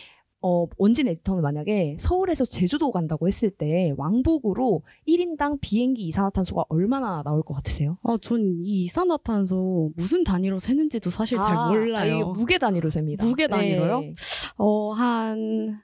[0.49, 7.43] 어, 원진 에디터는 만약에 서울에서 제주도 간다고 했을 때, 왕복으로 1인당 비행기 이산화탄소가 얼마나 나올
[7.43, 7.99] 것 같으세요?
[8.05, 12.29] 아, 전 이 이산화탄소 무슨 단위로 세는지도 사실 잘 아, 몰라요.
[12.29, 13.25] 아, 무게 단위로 셉니다.
[13.25, 14.01] 무게 단위로요?
[14.01, 14.15] 네.
[14.57, 15.81] 어, 한,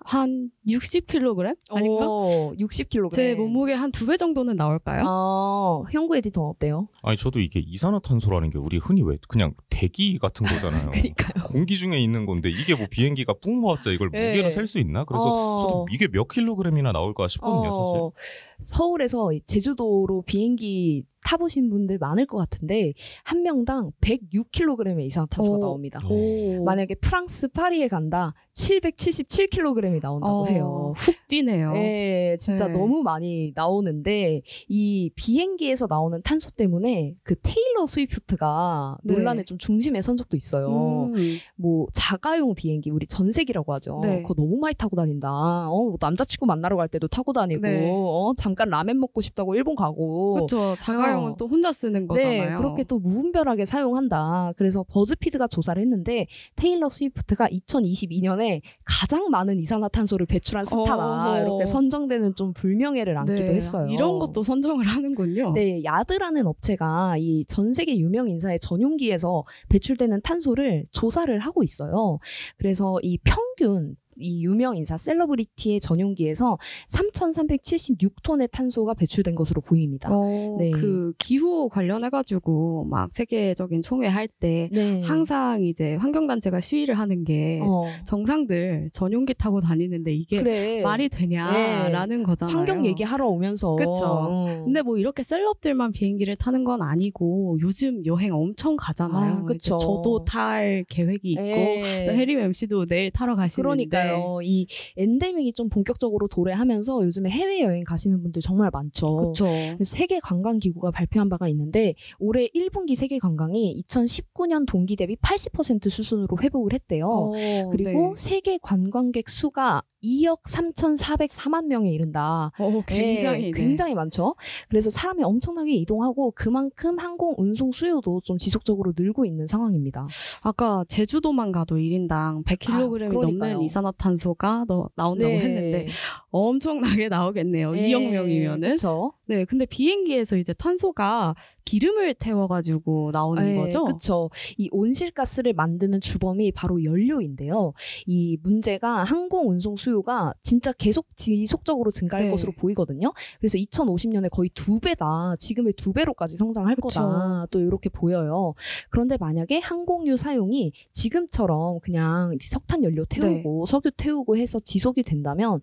[0.00, 1.56] 한 60kg?
[1.70, 2.06] 아닌가?
[2.08, 3.12] 오, 60kg.
[3.12, 5.04] 제 몸무게 한 두 배 정도는 나올까요?
[5.06, 6.88] 어, 형구 에디터 어때요?
[7.02, 10.90] 아니 저도 이게 이산화탄소라는 게 우리 흔히 왜 그냥 대기 같은 거잖아요.
[10.92, 11.44] 그러니까요.
[11.46, 14.30] 공기 중에 있는 건데 이게 뭐 비행기가 뿡 모았자 이걸 네.
[14.30, 15.04] 무게로 셀 수 있나?
[15.04, 15.58] 그래서 어.
[15.60, 17.96] 저도 이게 몇 킬로그램이나 나올까 싶거든요, 사실.
[17.98, 18.12] 어,
[18.60, 22.92] 서울에서 제주도로 비행기 타보신 분들 많을 것 같은데
[23.24, 25.60] 한 명당 106kg의 이산화탄소가 오.
[25.60, 26.00] 나옵니다.
[26.08, 26.62] 오.
[26.64, 30.53] 만약에 프랑스 파리에 간다 777kg이 나온다고 어, 해요.
[30.60, 31.72] 훅 뛰네요.
[31.72, 32.72] 네, 진짜 네.
[32.72, 39.14] 너무 많이 나오는데 이 비행기에서 나오는 탄소 때문에 그 테일러 스위프트가 네.
[39.14, 41.10] 논란의 좀 중심에 선 적도 있어요.
[41.14, 41.36] 음.
[41.56, 44.00] 뭐 자가용 비행기 우리 전세기라고 하죠.
[44.02, 44.22] 네.
[44.22, 45.30] 그거 너무 많이 타고 다닌다.
[45.30, 47.90] 어, 뭐 남자친구 만나러 갈 때도 타고 다니고 네.
[47.92, 50.34] 어, 잠깐 라멘 먹고 싶다고 일본 가고.
[50.34, 50.76] 그렇죠.
[50.78, 51.36] 자가용은 어.
[51.36, 52.50] 또 혼자 쓰는 거잖아요.
[52.50, 54.52] 네, 그렇게 또 무분별하게 사용한다.
[54.56, 61.32] 그래서 버즈피드가 조사를 했는데 테일러 스위프트가 2022년에 가장 많은 이산화탄소를 배출 한 스타다.
[61.32, 61.40] 어.
[61.40, 63.88] 이렇게 선정되는 좀 불명예를 안기도 네, 했어요.
[63.90, 65.52] 이런 것도 선정을 하는군요.
[65.54, 72.18] 네, 야드라는 업체가 이 전 세계 유명 인사의 전용기에서 배출되는 탄소를 조사를 하고 있어요.
[72.56, 76.58] 그래서 이 평균 이 유명 인사 셀러브리티의 전용기에서
[76.90, 80.08] 3,376톤의 탄소가 배출된 것으로 보입니다.
[80.12, 80.70] 어, 네.
[80.70, 85.02] 그 기후 관련해 가지고 막 세계적인 총회 할때 네.
[85.02, 90.82] 항상 이제 환경 단체가 시위를 하는 게 어, 정상들 전용기 타고 다니는데 이게 그래.
[90.82, 92.56] 말이 되냐라는 거잖아요.
[92.56, 94.28] 환경 얘기하러 오면서 그쵸.
[94.30, 94.64] 음.
[94.64, 99.46] 근데 뭐 이렇게 셀럽들만 비행기를 타는 건 아니고 요즘 여행 엄청 가잖아요.
[99.48, 99.52] 아.
[99.54, 102.06] 이제 저도 탈 계획이 있고 네.
[102.06, 104.40] 또 해리 MC도 내일 타러 가시는데 그러니까 요.
[104.42, 109.16] 이 엔데믹이 좀 본격적으로 도래하면서 요즘에 해외 여행 가시는 분들 정말 많죠.
[109.16, 109.46] 그렇죠.
[109.84, 116.38] 세계 관광 기구가 발표한 바가 있는데 올해 1분기 세계 관광이 2019년 동기 대비 80% 수준으로
[116.40, 117.06] 회복을 했대요.
[117.06, 117.32] 어,
[117.70, 118.12] 그리고 네.
[118.16, 122.50] 세계 관광객 수가 2억 3,404만 명에 이른다.
[122.58, 123.52] 어, 굉장히 네, 네.
[123.52, 124.34] 굉장히 많죠.
[124.68, 130.06] 그래서 사람이 엄청나게 이동하고 그만큼 항공 운송 수요도 좀 지속적으로 늘고 있는 상황입니다.
[130.42, 133.60] 아까 제주도만 가도 1인당 100kg이 아, 그러니까요.
[133.98, 135.40] 이산화탄소가 너- 나온다고 네.
[135.40, 135.86] 했는데
[136.34, 137.72] 엄청나게 나오겠네요.
[137.72, 138.60] 2억 명이면은.
[138.60, 139.12] 그렇죠.
[139.26, 143.84] 네, 근데 비행기에서 이제 탄소가 기름을 태워가지고 나오는 거죠.
[143.84, 144.30] 그렇죠.
[144.58, 147.72] 이 온실가스를 만드는 주범이 바로 연료인데요.
[148.06, 152.30] 이 문제가 항공 운송 수요가 진짜 계속 지속적으로 증가할 네.
[152.30, 153.12] 것으로 보이거든요.
[153.38, 155.36] 그래서 2050년에 거의 두 배다.
[155.38, 156.88] 지금의 두 배로까지 성장할 그쵸.
[156.88, 157.46] 거다.
[157.50, 158.54] 또 이렇게 보여요.
[158.90, 165.60] 그런데 만약에 항공유 사용이 지금처럼 그냥 석탄 연료 태우고 석유 태우고 해서 지속이 된다면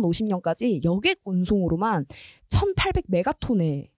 [0.00, 2.06] 2050년까지 여객 운송으로만
[2.50, 3.90] 1,800 메가톤의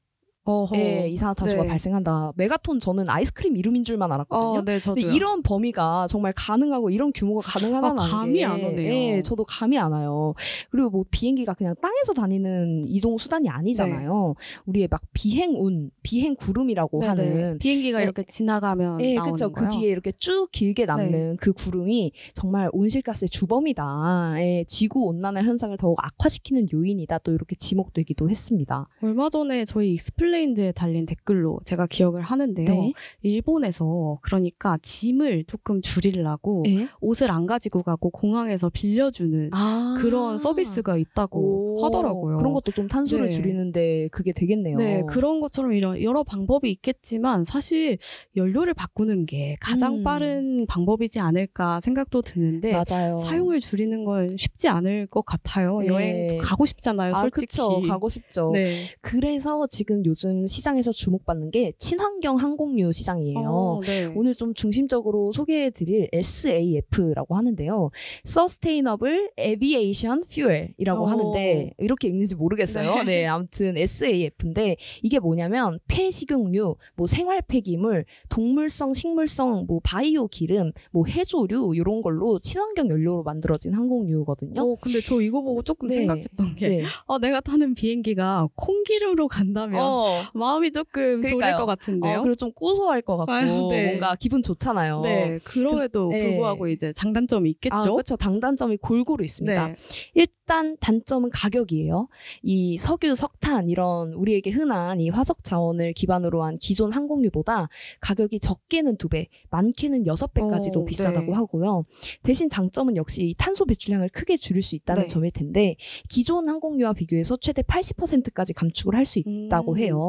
[0.50, 0.76] 어허.
[0.76, 1.68] 예, 이산화탄소가 네.
[1.68, 2.32] 발생한다.
[2.36, 4.58] 메가톤 저는 아이스크림 이름인 줄만 알았거든요.
[4.60, 5.04] 어, 네, 저도요.
[5.04, 8.92] 근데 이런 범위가 정말 가능하고 이런 규모가 가능하다는 아, 감이 안 오네요.
[8.92, 10.34] 예, 저도 감이 안 와요.
[10.70, 14.34] 그리고 뭐 비행기가 그냥 땅에서 다니는 이동 수단이 아니잖아요.
[14.66, 17.08] 우리의 막 비행운, 비행 구름이라고 네네.
[17.08, 18.04] 하는 비행기가 네.
[18.04, 19.52] 이렇게 지나가면 예, 나오는 그쵸.
[19.52, 19.68] 거요.
[19.68, 21.36] 그 뒤에 이렇게 쭉 길게 남는 네.
[21.40, 24.34] 그 구름이 정말 온실가스의 주범이다.
[24.38, 27.18] 예, 지구 온난화 현상을 더욱 악화시키는 요인이다.
[27.18, 28.88] 또 이렇게 지목되기도 했습니다.
[29.02, 32.68] 얼마 전에 저희 explained에 달린 댓글로 제가 기억을 하는데요.
[32.68, 32.92] 네.
[33.22, 36.88] 일본에서 그러니까 짐을 조금 줄이려고 예?
[37.00, 39.96] 옷을 안 가지고 가고 공항에서 빌려주는 아.
[40.00, 42.36] 그런 서비스가 있다고 오, 하더라고요.
[42.36, 43.32] 그런 것도 좀 탄소를 네.
[43.32, 44.76] 줄이는데 그게 되겠네요.
[44.76, 47.98] 네, 그런 것처럼 이런 여러 방법이 있겠지만 사실
[48.36, 50.04] 연료를 바꾸는 게 가장 음.
[50.04, 53.18] 빠른 방법이지 않을까 생각도 드는데 맞아요.
[53.18, 55.80] 사용을 줄이는 건 쉽지 않을 것 같아요.
[55.80, 55.86] 네.
[55.86, 57.46] 여행 가고 싶잖아요, 아, 솔직히.
[57.46, 57.82] 그쵸.
[57.86, 58.50] 가고 싶죠.
[58.52, 58.66] 네.
[59.00, 63.40] 그래서 지금 요즘 요즘 시장에서 주목받는 게 친환경 항공유 시장이에요.
[63.40, 64.12] 어, 네.
[64.14, 67.90] 오늘 좀 중심적으로 소개해드릴 SAF라고 하는데요.
[68.26, 71.06] Sustainable Aviation Fuel이라고 어.
[71.06, 72.96] 하는데 이렇게 읽는지 모르겠어요.
[72.96, 73.04] 네.
[73.04, 73.26] 네.
[73.26, 81.72] 아무튼 SAF인데 이게 뭐냐면 폐식용유, 뭐 생활 폐기물, 동물성, 식물성, 뭐 바이오 기름, 뭐 해조류
[81.76, 84.60] 이런 걸로 친환경 연료로 만들어진 항공유거든요.
[84.60, 85.94] 어, 근데 저 이거 보고 조금 네.
[85.96, 86.84] 생각했던 게, 네.
[87.06, 90.09] 어, 내가 타는 비행기가 콩기름으로 간다면 어.
[90.34, 91.56] 마음이 조금 졸릴 그러니까요.
[91.58, 92.18] 것 같은데요.
[92.18, 93.86] 어, 그리고 좀 고소할 것 같고 아, 네.
[93.88, 95.00] 뭔가 기분 좋잖아요.
[95.02, 96.26] 네, 그럼에도 그- 네.
[96.28, 97.74] 불구하고 이제 장단점이 있겠죠.
[97.74, 98.16] 아, 그렇죠.
[98.16, 99.68] 당단점이 골고루 있습니다.
[99.68, 99.76] 네.
[100.14, 102.08] 일단 단점은 가격이에요.
[102.42, 107.68] 이 석유, 석탄 이런 우리에게 흔한 이 화석 자원을 기반으로 한 기존 항공유보다
[108.00, 111.32] 가격이 적게는 두 배, 많게는 여섯 배까지도 어, 비싸다고 네.
[111.32, 111.84] 하고요.
[112.22, 115.08] 대신 장점은 역시 이 탄소 배출량을 크게 줄일 수 있다는 네.
[115.08, 115.76] 점일 텐데
[116.08, 119.78] 기존 항공유와 비교해서 최대 80%까지 감축을 할 수 있다고 음.
[119.78, 119.99] 해요.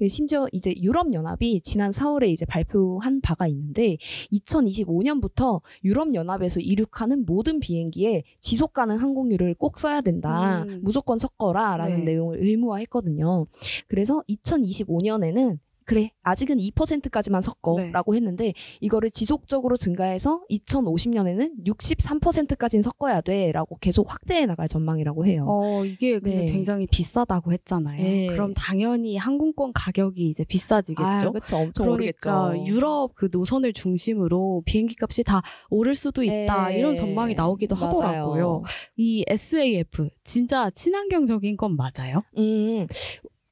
[0.00, 3.96] 예, 심지어 이제 유럽 연합이 지난 4월에 이제 발표한 바가 있는데
[4.32, 10.62] 2025년부터 유럽 연합에서 이륙하는 모든 비행기에 지속 가능 항공유를 꼭 써야 된다.
[10.62, 10.80] 음.
[10.82, 12.12] 무조건 섞어라라는 네.
[12.12, 13.46] 내용을 의무화했거든요.
[13.88, 18.16] 그래서 2025년에는 그래 아직은 2%까지만 섞어라고 네.
[18.18, 25.46] 했는데 이거를 지속적으로 증가해서 2050년에는 63%까지는 섞어야 돼라고 계속 확대해 나갈 전망이라고 해요.
[25.48, 26.52] 어, 이게 근데 네.
[26.52, 28.02] 굉장히 비싸다고 했잖아요.
[28.02, 28.26] 네.
[28.26, 31.06] 그럼 당연히 항공권 가격이 이제 비싸지겠죠.
[31.06, 31.56] 아, 그렇죠.
[31.56, 32.70] 엄청 그러니까 오르겠죠.
[32.70, 36.78] 유럽 그 노선을 중심으로 비행기 값이 다 오를 수도 있다 네.
[36.78, 37.88] 이런 전망이 나오기도 맞아요.
[37.88, 38.62] 하더라고요.
[38.98, 42.20] 이 SAF 진짜 친환경적인 건 맞아요?
[42.36, 42.86] 음.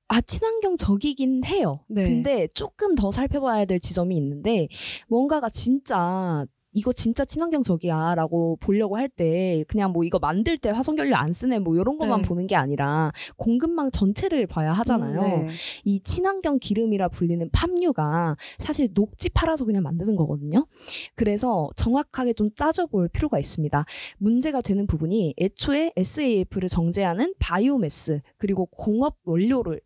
[0.09, 1.81] 아, 친환경적이긴 해요.
[1.89, 2.05] 네.
[2.05, 4.69] 근데 조금 더 살펴봐야 될 지점이 있는데,
[5.09, 11.17] 뭔가가 진짜, 이거 진짜 친환경적이야 라고 보려고 할 때, 그냥 뭐 이거 만들 때 화석연료
[11.17, 12.29] 안 쓰네 뭐 이런 것만 네.
[12.29, 15.21] 보는 게 아니라, 공급망 전체를 봐야 하잖아요.
[15.21, 15.53] 음, 네.
[15.85, 20.67] 이 친환경 기름이라 불리는 팜유가 사실 녹지 팔아서 그냥 만드는 거거든요.
[21.15, 23.87] 그래서 정확하게 좀 따져볼 필요가 있습니다.
[24.19, 29.81] 문제가 되는 부분이 애초에 SAF를 정제하는 바이오매스 그리고 공업 원료를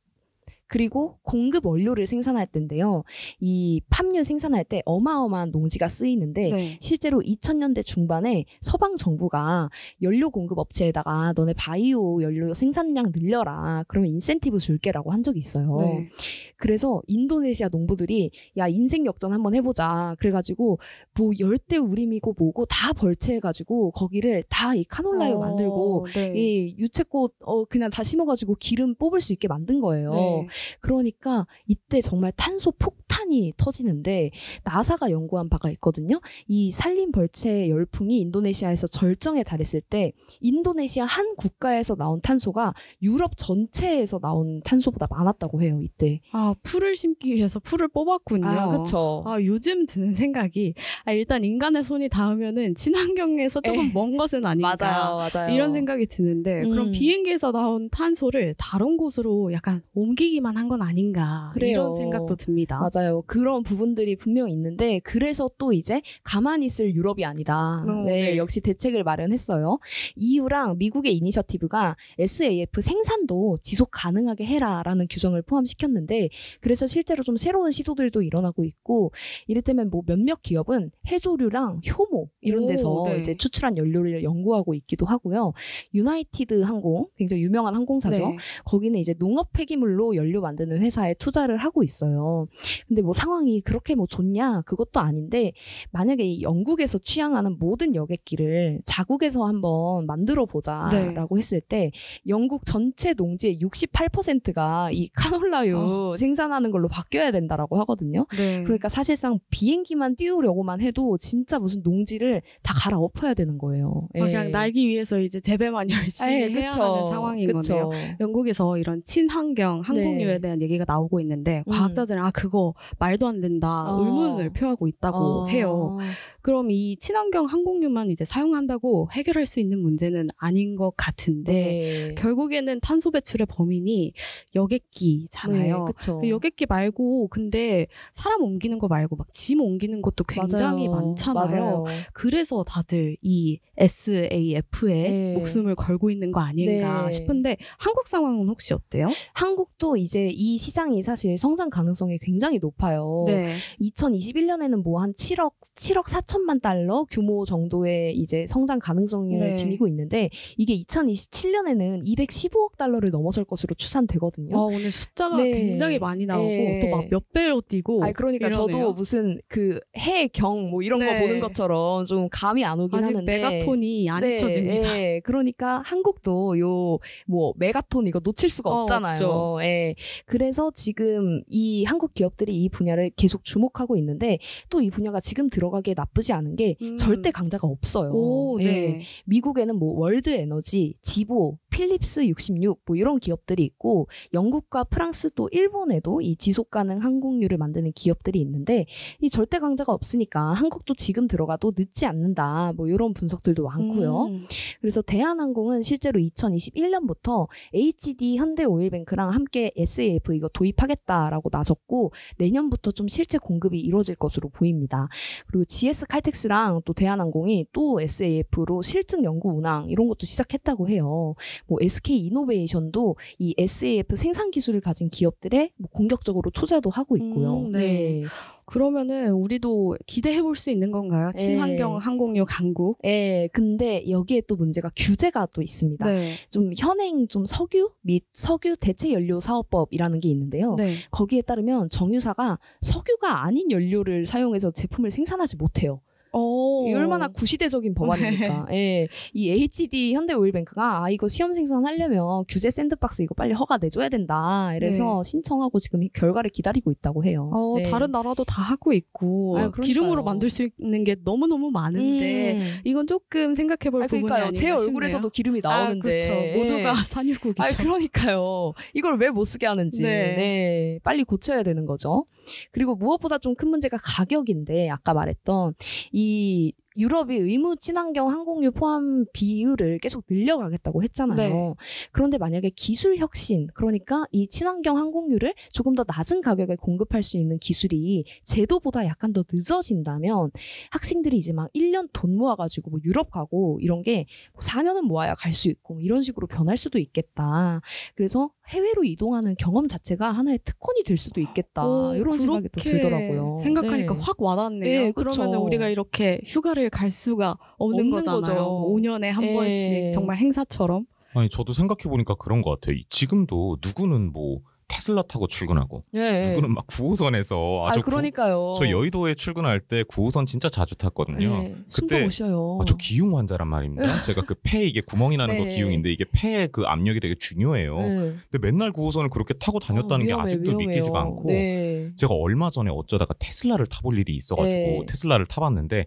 [0.75, 3.03] 그리고 공급 원료를 생산할 때인데요.
[3.41, 6.79] 이 팜유 생산할 때 어마어마한 농지가 쓰이는데 네.
[6.81, 9.69] 실제로 2000년대 중반에 서방 정부가
[10.01, 13.85] 연료 공급 업체에다가 너네 바이오 연료 생산량 늘려라.
[13.89, 15.77] 그러면 인센티브 줄게라고 한 적이 있어요.
[15.81, 16.09] 네.
[16.57, 20.15] 그래서 인도네시아 농부들이 야 인생 역전 한번 해보자.
[20.21, 20.79] 그래가지고
[21.19, 26.33] 뭐 열대 우림이고 뭐고 다 벌채해가지고 거기를 다 이 카놀라유 어, 만들고 네.
[26.37, 30.11] 이 유채꽃 어 그냥 다 심어가지고 기름 뽑을 수 있게 만든 거예요.
[30.11, 30.47] 네.
[30.81, 34.31] 그러니까 이때 정말 탄소 폭탄이 터지는데
[34.65, 36.21] 나사가 연구한 바가 있거든요.
[36.47, 44.19] 이 산림 벌채 열풍이 인도네시아에서 절정에 달했을 때 인도네시아 한 국가에서 나온 탄소가 유럽 전체에서
[44.19, 45.81] 나온 탄소보다 많았다고 해요.
[45.83, 46.21] 이때.
[46.33, 48.71] 아 풀을 심기 위해서 풀을 뽑았군요.
[48.71, 49.25] 그렇죠.
[49.27, 53.91] 아, 요즘 드는 생각이 아, 일단 인간의 손이 닿으면은 친환경에서 조금 에.
[53.93, 55.53] 먼 것은 아닌가 맞아요.
[55.53, 56.71] 이런 생각이 드는데 음.
[56.71, 61.73] 그럼 비행기에서 나온 탄소를 다른 곳으로 약간 옮기기 만 한 건 아닌가 그래요.
[61.73, 62.79] 이런 생각도 듭니다.
[62.95, 63.23] 맞아요.
[63.27, 67.85] 그런 부분들이 분명 있는데 그래서 또 이제 가만히 있을 유럽이 아니다.
[67.89, 68.37] 어, 네, 네.
[68.37, 69.79] 역시 대책을 마련했어요.
[70.17, 76.29] EU랑 미국의 이니셔티브가 SAF 생산도 지속 가능하게 해라라는 규정을 포함시켰는데
[76.61, 79.13] 그래서 실제로 좀 새로운 시도들도 일어나고 있고
[79.47, 83.19] 이를테면 뭐 몇몇 기업은 해조류랑 효모 이런 오, 데서 네.
[83.19, 85.53] 이제 추출한 연료를 연구하고 있기도 하고요.
[85.95, 88.17] 유나이티드 항공 굉장히 유명한 항공사죠.
[88.17, 88.37] 네.
[88.65, 92.47] 거기는 이제 농업 폐기물로 연료 만드는 회사에 투자를 하고 있어요.
[92.89, 94.63] 근데 뭐 상황이 그렇게 뭐 좋냐?
[94.63, 95.53] 그것도 아닌데
[95.91, 101.91] 만약에 이 영국에서 취향하는 모든 여객기를 자국에서 한번 만들어 보자라고 했을 때
[102.27, 108.27] 영국 전체 농지의 68%가 이 카놀라유 생산하는 걸로 바뀌어야 된다라고 하거든요.
[108.37, 108.63] 네.
[108.65, 114.09] 그러니까 사실상 비행기만 띄우려고만 해도 진짜 무슨 농지를 다 갈아엎어야 되는 거예요.
[114.15, 116.83] 아, 그냥 날기 위해서 이제 재배만 열심히 예, 해야 그쵸.
[116.83, 117.75] 하는 상황인 그쵸.
[117.75, 118.17] 거네요.
[118.21, 120.41] 영국에서 이런 친환경 항공유 에 네.
[120.41, 121.73] 대한 얘기가 나오고 있는데 음.
[121.73, 124.05] 과학자들은 아 그거 말도 안 된다 어.
[124.05, 125.47] 의문을 표하고 있다고 어.
[125.49, 125.99] 해요.
[126.43, 132.15] 그럼 이 친환경 항공유만 이제 사용한다고 해결할 수 있는 문제는 아닌 것 같은데 네.
[132.17, 134.13] 결국에는 탄소 배출의 범인이
[134.55, 135.87] 여객기잖아요.
[135.87, 136.13] 네.
[136.21, 141.07] 그 여객기 말고 근데 사람 옮기는 거 말고 막 짐 옮기는 것도 굉장히 맞아요.
[141.09, 141.45] 많잖아요.
[141.45, 141.85] 맞아요.
[142.13, 145.35] 그래서 다들 이 SAF에 네.
[145.35, 147.11] 목숨을 걸고 있는 거 아닌가 네.
[147.11, 149.07] 싶은데 한국 상황은 혹시 어때요?
[149.33, 153.25] 한국도 이제 이 시장이 사실 성장 가능성이 굉장히 높아요.
[153.27, 153.55] 네.
[153.81, 159.55] 2021년에는 뭐 한 7억 7억 4천만 달러 규모 정도의 이제 성장 가능성을 네.
[159.55, 164.57] 지니고 있는데 이게 2027년에는 215억 달러를 넘어설 것으로 추산되거든요.
[164.57, 165.51] 아, 오늘 숫자가 네.
[165.53, 166.81] 굉장히 많이 나오고 네.
[166.81, 168.05] 또막 몇 배로 뛰고.
[168.05, 168.67] 아 그러니까 이러네요.
[168.79, 171.21] 저도 무슨 그 해 경 뭐 이런 거 네.
[171.21, 174.99] 보는 것처럼 좀 감이 안 오긴 아직 하는데 메가톤이 안 네, 잊혀집니다.
[174.99, 175.21] 예.
[175.25, 179.13] 그러니까 한국도 요 뭐 메가톤 이거 놓칠 수가 어, 없잖아요.
[179.13, 179.59] 없죠.
[179.63, 179.95] 예.
[180.27, 185.95] 그래서 지금 이 한국 기업들이 이 분야를 계속 주목하고 있는데 또 이 분야가 지금 들어가기에
[185.97, 186.97] 나쁘지 않은 게 음.
[186.97, 188.13] 절대 강자가 없어요.
[188.13, 188.65] 오, 예.
[188.65, 189.01] 네.
[189.27, 196.21] 미국에는 뭐 월드 에너지, 지보, 필립스 66 뭐 이런 기업들이 있고 영국과 프랑스 또 일본에도
[196.21, 198.87] 이 지속 가능 항공유를 만드는 기업들이 있는데
[199.21, 202.73] 이 절대 강자가 없으니까 한국도 지금 들어가도 늦지 않는다.
[202.77, 204.25] 뭐 이런 분석들도 많고요.
[204.25, 204.47] 음.
[204.81, 213.81] 그래서 대한항공은 실제로 2021년부터 HD 현대오일뱅크랑 함께 SAF 이거 도입하겠다라고 나섰고 내년부터 좀 실제 공급이
[213.81, 215.09] 이루어질 것으로 보입니다.
[215.49, 221.35] 그리고 GS 칼텍스랑 또 대한항공이 또 SAF로 실증 연구 운항 이런 것도 시작했다고 해요.
[221.67, 227.59] 뭐 SK 이노베이션도 이 SAF 생산 기술을 가진 기업들에 뭐 공격적으로 투자도 하고 있고요.
[227.59, 228.23] 음, 네.
[228.71, 231.33] 그러면은 우리도 기대해 볼 수 있는 건가요?
[231.35, 231.39] 네.
[231.41, 232.99] 친환경 항공유 강국.
[233.05, 236.05] 예, 근데 여기에 또 문제가 규제가 또 있습니다.
[236.05, 236.33] 네.
[236.51, 240.75] 좀 현행 좀 석유 및 석유 대체 연료 사업법이라는 게 있는데요.
[240.77, 240.95] 네.
[241.11, 246.01] 거기에 따르면 정유사가 석유가 아닌 연료를 사용해서 제품을 생산하지 못해요.
[246.33, 246.87] 오.
[246.89, 248.67] 이 얼마나 구시대적인 법안입니까?
[248.73, 249.09] 예.
[249.33, 254.73] 이 HD 현대오일뱅크가 아 이거 시험 생산하려면 규제 샌드박스 이거 빨리 허가 내줘야 된다.
[254.77, 257.51] 이래서 신청하고 지금 결과를 기다리고 있다고 해요.
[257.53, 257.83] 어, 네.
[257.85, 259.73] 다른 나라도 다 하고 있고 아유.
[259.73, 262.61] 기름으로 만들 수 있는 게 너무 너무 많은데 음.
[262.85, 264.49] 이건 조금 생각해 볼 아, 부분이 그러니까요.
[264.49, 264.71] 아닌가 제.
[264.71, 265.99] 얼굴에서도 기름이 나오는데.
[265.99, 266.29] 아, 그렇죠.
[266.31, 266.57] 예.
[266.57, 267.63] 모두가 산유국이죠.
[267.63, 268.73] 아, 그러니까요.
[268.95, 270.03] 이걸 왜 못 쓰게 하는지.
[270.03, 270.35] 네.
[270.37, 270.99] 네.
[271.05, 272.27] 빨리 고쳐야 되는 거죠.
[272.73, 275.75] 그리고 무엇보다 좀 큰 문제가 가격인데, 아까 말했던
[276.13, 281.55] 이 유럽이 의무 친환경 항공유 포함 비율을 계속 늘려가겠다고 했잖아요.
[281.55, 281.75] 네.
[282.11, 287.59] 그런데 만약에 기술 혁신, 그러니까 이 친환경 항공유를 조금 더 낮은 가격에 공급할 수 있는
[287.59, 290.51] 기술이 제도보다 약간 더 늦어진다면
[290.91, 294.27] 학생들이 이제 막 1년 돈 모아가지고 뭐 유럽 가고 이런 게
[294.59, 297.81] 4년은 모아야 갈 수 있고 뭐 이런 식으로 변할 수도 있겠다.
[298.15, 301.87] 그래서 해외로 이동하는 경험 자체가 하나의 특권이 될 수도 있겠다.
[301.87, 303.59] 오, 이런 생각이 또 들더라고요.
[303.63, 304.21] 생각하니까 네.
[304.21, 305.01] 확 와닿네요.
[305.07, 305.31] 네, 그쵸.
[305.43, 308.65] 그러면 우리가 이렇게 휴가를 갈 수가 없는, 없는 거잖아요.
[308.65, 308.95] 거죠.
[308.95, 309.55] 5년에 한 네.
[309.55, 311.07] 번씩 정말 행사처럼.
[311.35, 312.97] 아니 저도 생각해 보니까 그런 것 같아요.
[313.09, 316.51] 지금도 누구는 뭐 테슬라 타고 출근하고 네.
[316.51, 318.75] 누구는 막 9호선에서 아, 아 저 그러니까요.
[318.77, 321.63] 저 여의도에 출근할 때 9호선 진짜 자주 탔거든요.
[321.63, 322.79] 네, 숨도 그때 못 쉬어요.
[322.81, 324.03] 아, 저 기흉 환자란 말입니다.
[324.25, 325.71] 제가 그 폐에 이게 구멍이 나는 거 네.
[325.71, 327.99] 기흉인데 이게 폐에 그 압력이 되게 중요해요.
[328.01, 328.35] 네.
[328.51, 330.89] 근데 맨날 9호선을 그렇게 타고 다녔다는 아, 게 위험해, 아직도 위험해요.
[330.89, 332.11] 믿기지가 않고 네.
[332.17, 335.03] 제가 얼마 전에 어쩌다가 테슬라를 타볼 일이 있어가지고 네.
[335.09, 336.07] 테슬라를 타봤는데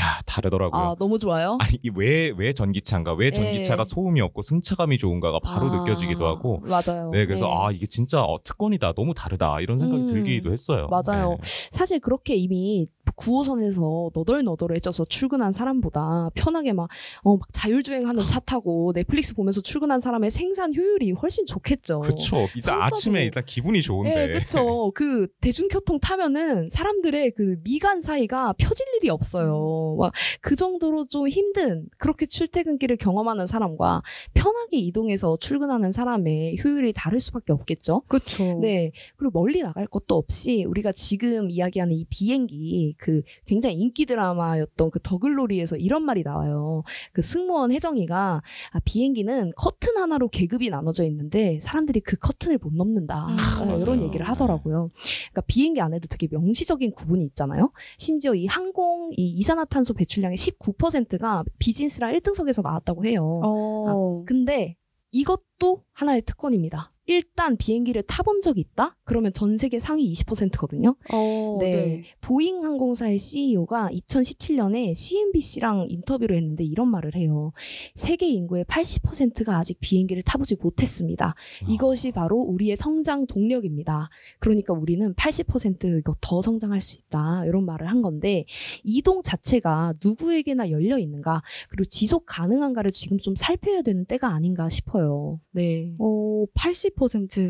[0.00, 0.80] 야 다르더라고요.
[0.82, 1.56] 아 너무 좋아요.
[1.60, 3.88] 아니 왜왜 전기차인가 왜 전기차가 네.
[3.88, 7.10] 소음이 없고 승차감이 좋은가가 바로 아, 느껴지기도 하고 맞아요.
[7.12, 7.54] 네 그래서 네.
[7.54, 10.88] 아 이게 진짜 어, 특권이다 너무 다르다 이런 생각이 음, 들기도 했어요.
[10.90, 11.30] 맞아요.
[11.30, 11.36] 네.
[11.70, 16.88] 사실 그렇게 이미 9호선에서 너덜너덜해져서 출근한 사람보다 편하게 막,
[17.22, 22.00] 어, 막 자율주행하는 차 타고 넷플릭스 보면서 출근한 사람의 생산 효율이 훨씬 좋겠죠.
[22.00, 22.48] 그쵸.
[22.56, 24.26] 일단 아침에 일단 기분이 좋은데.
[24.26, 24.90] 네, 그쵸.
[24.94, 29.96] 그 대중교통 타면은 사람들의 그 미간 사이가 펴질 일이 없어요.
[29.98, 34.02] 막 그 정도로 좀 힘든 그렇게 출퇴근길을 경험하는 사람과
[34.34, 38.02] 편하게 이동해서 출근하는 사람의 효율이 다를 수밖에 없겠죠.
[38.08, 38.58] 그렇죠.
[38.60, 38.92] 네.
[39.16, 45.00] 그리고 멀리 나갈 것도 없이 우리가 지금 이야기하는 이 비행기 그 굉장히 인기 드라마였던 그
[45.02, 46.82] 더글로리에서 이런 말이 나와요.
[47.12, 53.26] 그 승무원 혜정이가 아, 비행기는 커튼 하나로 계급이 나눠져 있는데 사람들이 그 커튼을 못 넘는다.
[53.26, 53.80] 음, 아, 맞아요.
[53.80, 54.90] 이런 얘기를 하더라고요.
[55.30, 57.72] 그러니까 비행기 안에도 되게 명시적인 구분이 있잖아요.
[57.98, 63.40] 심지어 이 항공 이 이산화탄소 배출량의 19%가 비즈니스랑 1등석에서 나왔다고 해요.
[63.44, 64.24] 어.
[64.26, 64.76] 근데
[65.10, 66.93] 이것도 하나의 특권입니다.
[67.06, 68.96] 일단 비행기를 타본 적이 있다?
[69.04, 70.96] 그러면 전 세계 상위 20%거든요.
[71.12, 71.70] 어, 네.
[71.72, 72.02] 네.
[72.20, 77.52] 보잉 항공사의 CEO가 2017년에 CNBC랑 인터뷰를 했는데 이런 말을 해요.
[77.94, 81.34] 세계 인구의 80%가 아직 비행기를 타보지 못했습니다.
[81.68, 84.08] 이것이 바로 우리의 성장 동력입니다.
[84.38, 87.44] 그러니까 우리는 80% 이거 더 성장할 수 있다.
[87.46, 88.46] 이런 말을 한 건데
[88.82, 95.40] 이동 자체가 누구에게나 열려 있는가 그리고 지속 가능한가를 지금 좀 살펴야 되는 때가 아닌가 싶어요.
[95.50, 95.92] 네.
[95.98, 96.93] 어, 80%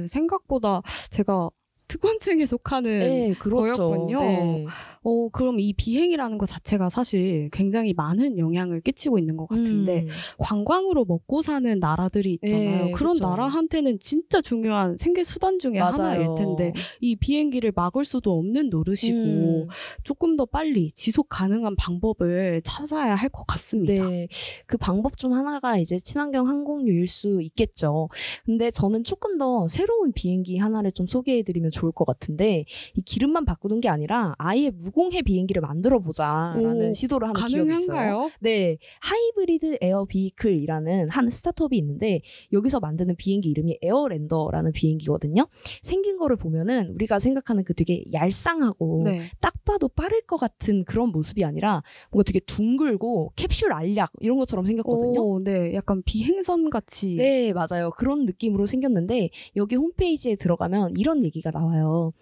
[0.09, 1.51] 생각보다 제가
[1.89, 3.89] 특권층에 속하는 네, 그렇죠.
[3.91, 4.21] 거였군요.
[4.21, 4.67] 네.
[5.05, 10.09] 어, 그럼 이 비행이라는 것 자체가 사실 굉장히 많은 영향을 끼치고 있는 것 같은데 음.
[10.39, 12.85] 관광으로 먹고 사는 나라들이 있잖아요.
[12.87, 13.29] 네, 그런 그쵸.
[13.29, 19.69] 나라한테는 진짜 중요한 생계 수단 중에 하나일 텐데 이 비행기를 막을 수도 없는 노릇이고 음.
[20.03, 23.93] 조금 더 빨리 지속 가능한 방법을 찾아야 할 것 같습니다.
[24.09, 24.29] 네,
[24.67, 28.09] 그 방법 중 하나가 이제 친환경 항공유일 수 있겠죠.
[28.45, 32.65] 근데 저는 조금 더 새로운 비행기 하나를 좀 소개해드리면 좋을 것 같은데
[32.97, 37.75] 이 기름만 바꾸는 게 아니라 아예 무 공해 비행기를 만들어 보자라는 오, 시도를 하는 기업이
[37.75, 37.97] 있어요.
[37.97, 38.31] 가능한가요?
[38.39, 42.21] 네, Hybrid Air Vehicle이라는 한 스타트업이 있는데
[42.53, 45.49] 여기서 만드는 비행기 이름이 에어랜더라는 비행기거든요.
[45.83, 49.23] 생긴 거를 보면은 우리가 생각하는 그 되게 얄쌍하고 네.
[49.41, 54.65] 딱 봐도 빠를 것 같은 그런 모습이 아니라 뭔가 되게 둥글고 캡슐 알약 이런 것처럼
[54.65, 55.21] 생겼거든요.
[55.21, 55.75] 오, 네.
[55.75, 57.17] 약간 비행선 같이.
[57.17, 57.91] 네, 맞아요.
[57.97, 62.13] 그런 느낌으로 생겼는데 여기 홈페이지에 들어가면 이런 얘기가 나와요.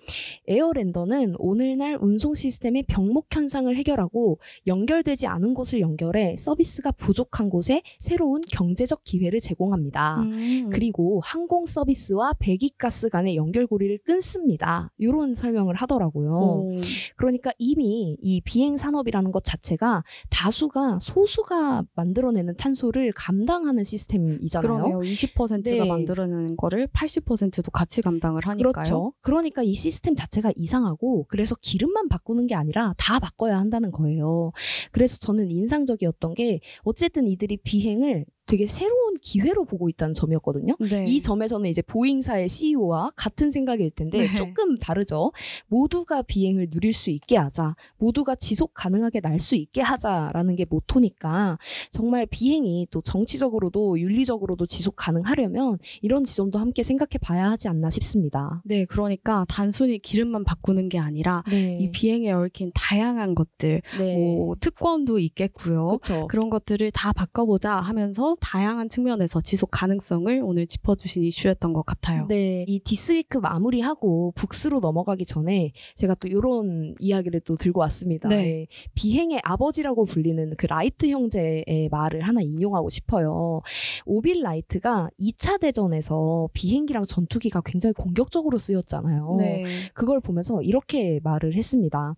[0.49, 7.83] 에어랜더는 오늘날 운송 시스템 의 병목 현상을 해결하고 연결되지 않은 곳을 연결해 서비스가 부족한 곳에
[8.01, 10.21] 새로운 경제적 기회를 제공합니다.
[10.23, 10.71] 음.
[10.71, 14.93] 그리고 항공 서비스와 배기가스 간의 연결고리를 끊습니다.
[14.99, 16.31] 이런 설명을 하더라고요.
[16.31, 16.73] 오.
[17.17, 24.63] 그러니까 이미 이 비행 산업이라는 것 자체가 다수가 소수가 만들어내는 탄소를 감당하는 시스템이잖아요.
[24.63, 24.99] 그러네요.
[25.01, 25.85] 20%가 네.
[25.85, 28.73] 만들어내는 거를 80%도 같이 감당을 하니까요.
[28.73, 29.13] 그렇죠.
[29.21, 34.53] 그러니까 이 시스템 자체가 이상하고 그래서 기름만 바꾸는 게 아니라 다 바꿔야 한다는 거예요.
[34.93, 40.77] 그래서 저는 인상적이었던 게 어쨌든 이들이 비행을 되게 새로운 기회로 보고 있다는 점이었거든요.
[40.81, 41.05] 네.
[41.07, 44.35] 이 점에서는 이제 보잉사의 CEO와 같은 생각일 텐데 네.
[44.35, 45.33] 조금 다르죠.
[45.69, 47.77] 모두가 비행을 누릴 수 있게 하자.
[47.99, 51.59] 모두가 지속 가능하게 날 수 있게 하자라는 게 모토니까
[51.91, 58.63] 정말 비행이 또 정치적으로도 윤리적으로도 지속 가능하려면 이런 지점도 함께 생각해 봐야 하지 않나 싶습니다.
[58.65, 61.77] 네, 그러니까 단순히 기름만 바꾸는 게 아니라 네.
[61.81, 64.17] 이 비행에 얽힌 다양한 것들, 네.
[64.17, 65.99] 뭐 특권도 있겠고요.
[65.99, 66.29] 그렇죠.
[66.29, 72.27] 그런 것들을 다 바꿔보자 하면서 다양한 측면에서 지속 가능성을 오늘 짚어주신 이슈였던 것 같아요.
[72.29, 78.29] 네, 이 디스위크 마무리하고 북스로 넘어가기 전에 제가 또 이런 이야기를 또 들고 왔습니다.
[78.29, 78.43] 네.
[78.43, 83.63] 예, 비행의 아버지라고 불리는 그 라이트 형제의 말을 하나 인용하고 싶어요.
[84.05, 89.37] 오빌 라이트가 2차 대전에서 비행기랑 전투기가 굉장히 공격적으로 쓰였잖아요.
[89.39, 89.65] 네.
[89.95, 92.15] 그걸 보면서 이렇게 말을 했습니다.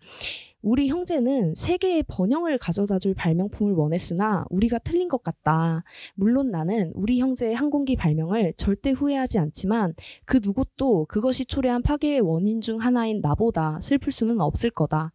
[0.64, 5.84] 우리 형제는 세계의 번영을 가져다 줄 발명품을 원했으나 우리가 틀린 것 같다.
[6.14, 9.92] 물론 나는 우리 형제의 항공기 발명을 절대 후회하지 않지만
[10.24, 15.12] 그 누구도 그것이 초래한 파괴의 원인 중 하나인 나보다 슬플 수는 없을 거다.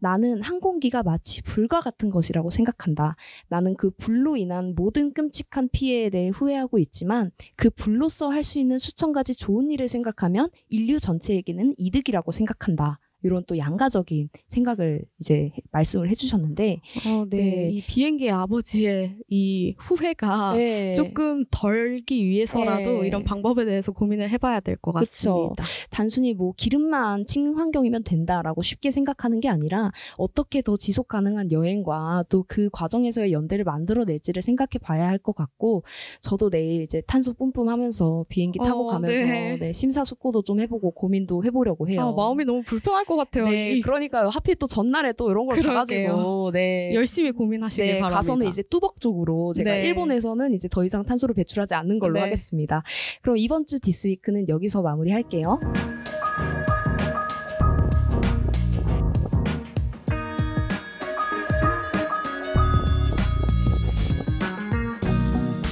[0.00, 3.14] 나는 항공기가 마치 불과 같은 것이라고 생각한다.
[3.46, 9.12] 나는 그 불로 인한 모든 끔찍한 피해에 대해 후회하고 있지만 그 불로써 할수 있는 수천
[9.12, 12.98] 가지 좋은 일을 생각하면 인류 전체에게는 이득이라고 생각한다.
[13.22, 17.36] 이런 또 양가적인 생각을 이제 말씀을 해주셨는데 어, 네.
[17.38, 17.70] 네.
[17.70, 20.94] 이 비행기의 아버지의 이 후회가 네.
[20.94, 23.06] 조금 덜기 위해서라도 네.
[23.08, 24.92] 이런 방법에 대해서 고민을 해봐야 될 것.
[24.92, 25.64] 같습니다.
[25.90, 32.24] 단순히 뭐 기름만 친 환경이면 된다라고 쉽게 생각하는 게 아니라 어떻게 더 지속 가능한 여행과
[32.28, 35.84] 또 그 과정에서의 연대를 만들어낼지를 생각해 봐야 할 것 같고
[36.22, 39.56] 저도 내일 이제 탄소 뿜뿜하면서 비행기 타고 어, 가면서 네.
[39.58, 42.00] 네, 심사숙고도 좀 해보고 고민도 해보려고 해요.
[42.00, 43.48] 아, 마음이 너무 불편할 것 같아요.
[43.48, 44.28] 네, 이- 그러니까요.
[44.28, 45.60] 하필 또 전날에 또 이런 걸.
[45.60, 46.94] 가가지고 네.
[46.94, 48.16] 열심히 고민하시길 네, 바랍니다.
[48.16, 49.82] 가서는 이제 뚜벅 쪽으로 제가 네.
[49.86, 52.20] 일본에서는 이제 더 이상 탄소를 배출하지 않는 걸로 네.
[52.20, 52.82] 하겠습니다.
[53.22, 55.58] 그럼 이번 주 디스위크는 여기서 마무리할게요.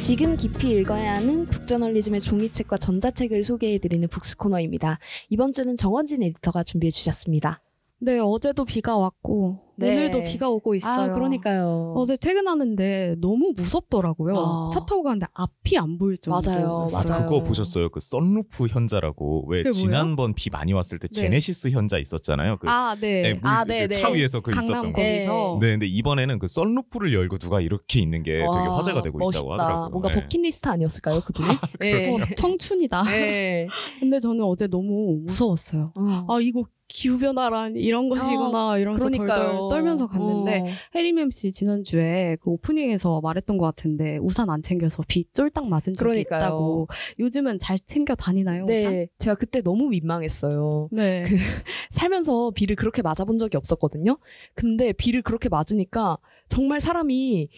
[0.09, 5.01] 지금 깊이 읽어야 하는 북저널리즘의 종이책과 전자책을 소개해드리는 북스 코너입니다.
[5.29, 7.61] 이번 주는 정원진 에디터가 준비해 주셨습니다.
[7.99, 9.93] 네, 어제도 비가 왔고 네.
[9.93, 11.12] 오늘도 비가 오고 있어요.
[11.12, 11.95] 아, 그러니까요.
[11.97, 14.35] 어제 퇴근하는데 너무 무섭더라고요.
[14.37, 14.70] 아.
[14.72, 16.66] 차 타고 가는데 앞이 안 보일 정도였어요.
[16.66, 17.26] 맞아요, 맞아요.
[17.29, 17.89] 그거 보셨어요?
[17.91, 19.62] 그 썬루프 현자라고 왜?
[19.70, 21.22] 지난번 비 많이 왔을 때 네.
[21.22, 22.57] 제네시스 현자 있었잖아요.
[22.59, 23.22] 그 아, 네.
[23.22, 23.95] 네, 물, 아, 그 네, 네.
[23.95, 25.01] 차 위에서 그 있었던 거.
[25.01, 29.16] 거기서 네, 근데 이번에는 그 썬루프를 열고 누가 이렇게 있는 게 되게 와, 화제가 되고
[29.18, 29.39] 멋있다.
[29.41, 29.89] 있다고 하더라고요.
[29.91, 30.14] 뭔가 네.
[30.16, 31.49] 버킷리스트 아니었을까요, 그분이?
[31.81, 32.11] 네.
[32.12, 33.03] 어, 청춘이다.
[33.05, 33.68] 네.
[34.01, 35.93] 근데 저는 어제 너무 무서웠어요.
[35.97, 36.26] 어.
[36.29, 40.64] 아 이거 기후 변화란 이런 것이구나 이러면서 덜덜 떨면서 갔는데 어.
[40.95, 45.99] 해리맴 씨 지난주에 그 오프닝에서 말했던 것 같은데 우산 안 챙겨서 비 쫄딱 맞은 적이
[45.99, 46.41] 그러니까요.
[46.41, 48.93] 있다고 요즘은 잘 챙겨 다니나요 우산?
[48.93, 50.89] 네, 제가 그때 너무 민망했어요.
[50.91, 51.24] 네.
[51.91, 54.18] 살면서 비를 그렇게 맞아본 적이 없었거든요.
[54.55, 56.16] 근데 비를 그렇게 맞으니까
[56.49, 57.49] 정말 사람이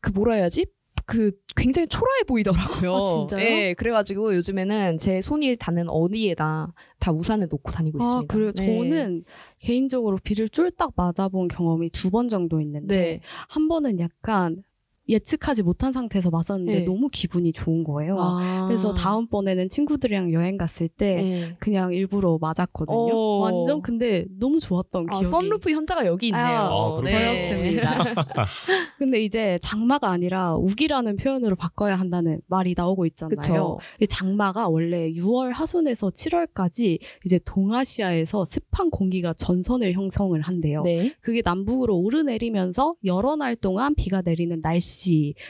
[0.00, 0.66] 그 뭐라 해야지?
[1.08, 2.92] 그 굉장히 초라해 보이더라고요.
[2.94, 3.42] 아, 진짜요?
[3.42, 8.34] 네, 그래가지고 요즘에는 제 손이 닿는 어디에다 다 우산을 놓고 다니고 아, 있습니다.
[8.34, 8.52] 그래요.
[8.54, 8.66] 네.
[8.66, 9.24] 저는
[9.58, 13.20] 개인적으로 비를 쫄딱 맞아본 경험이 두 번 정도 있는데 네.
[13.48, 14.62] 한 번은 약간
[15.08, 16.84] 예측하지 못한 상태에서 맞았는데 네.
[16.84, 18.16] 너무 기분이 좋은 거예요.
[18.18, 18.66] 아.
[18.68, 21.56] 그래서 다음번에는 친구들이랑 여행 갔을 때 네.
[21.58, 22.96] 그냥 일부러 맞았거든요.
[22.96, 23.38] 어.
[23.38, 25.24] 완전 근데 너무 좋았던 아, 기억이.
[25.24, 26.42] 썬루프 현자가 여기 있네요.
[26.42, 28.04] 아, 아, 저였습니다.
[28.98, 33.34] 근데 이제 장마가 아니라 우기라는 표현으로 바꿔야 한다는 말이 나오고 있잖아요.
[33.34, 33.78] 그쵸.
[34.00, 40.82] 이 장마가 원래 6월 하순에서 7월까지 이제 동아시아에서 습한 공기가 전선을 형성을 한대요.
[40.82, 41.12] 네.
[41.20, 44.97] 그게 남북으로 오르내리면서 여러 날 동안 비가 내리는 날씨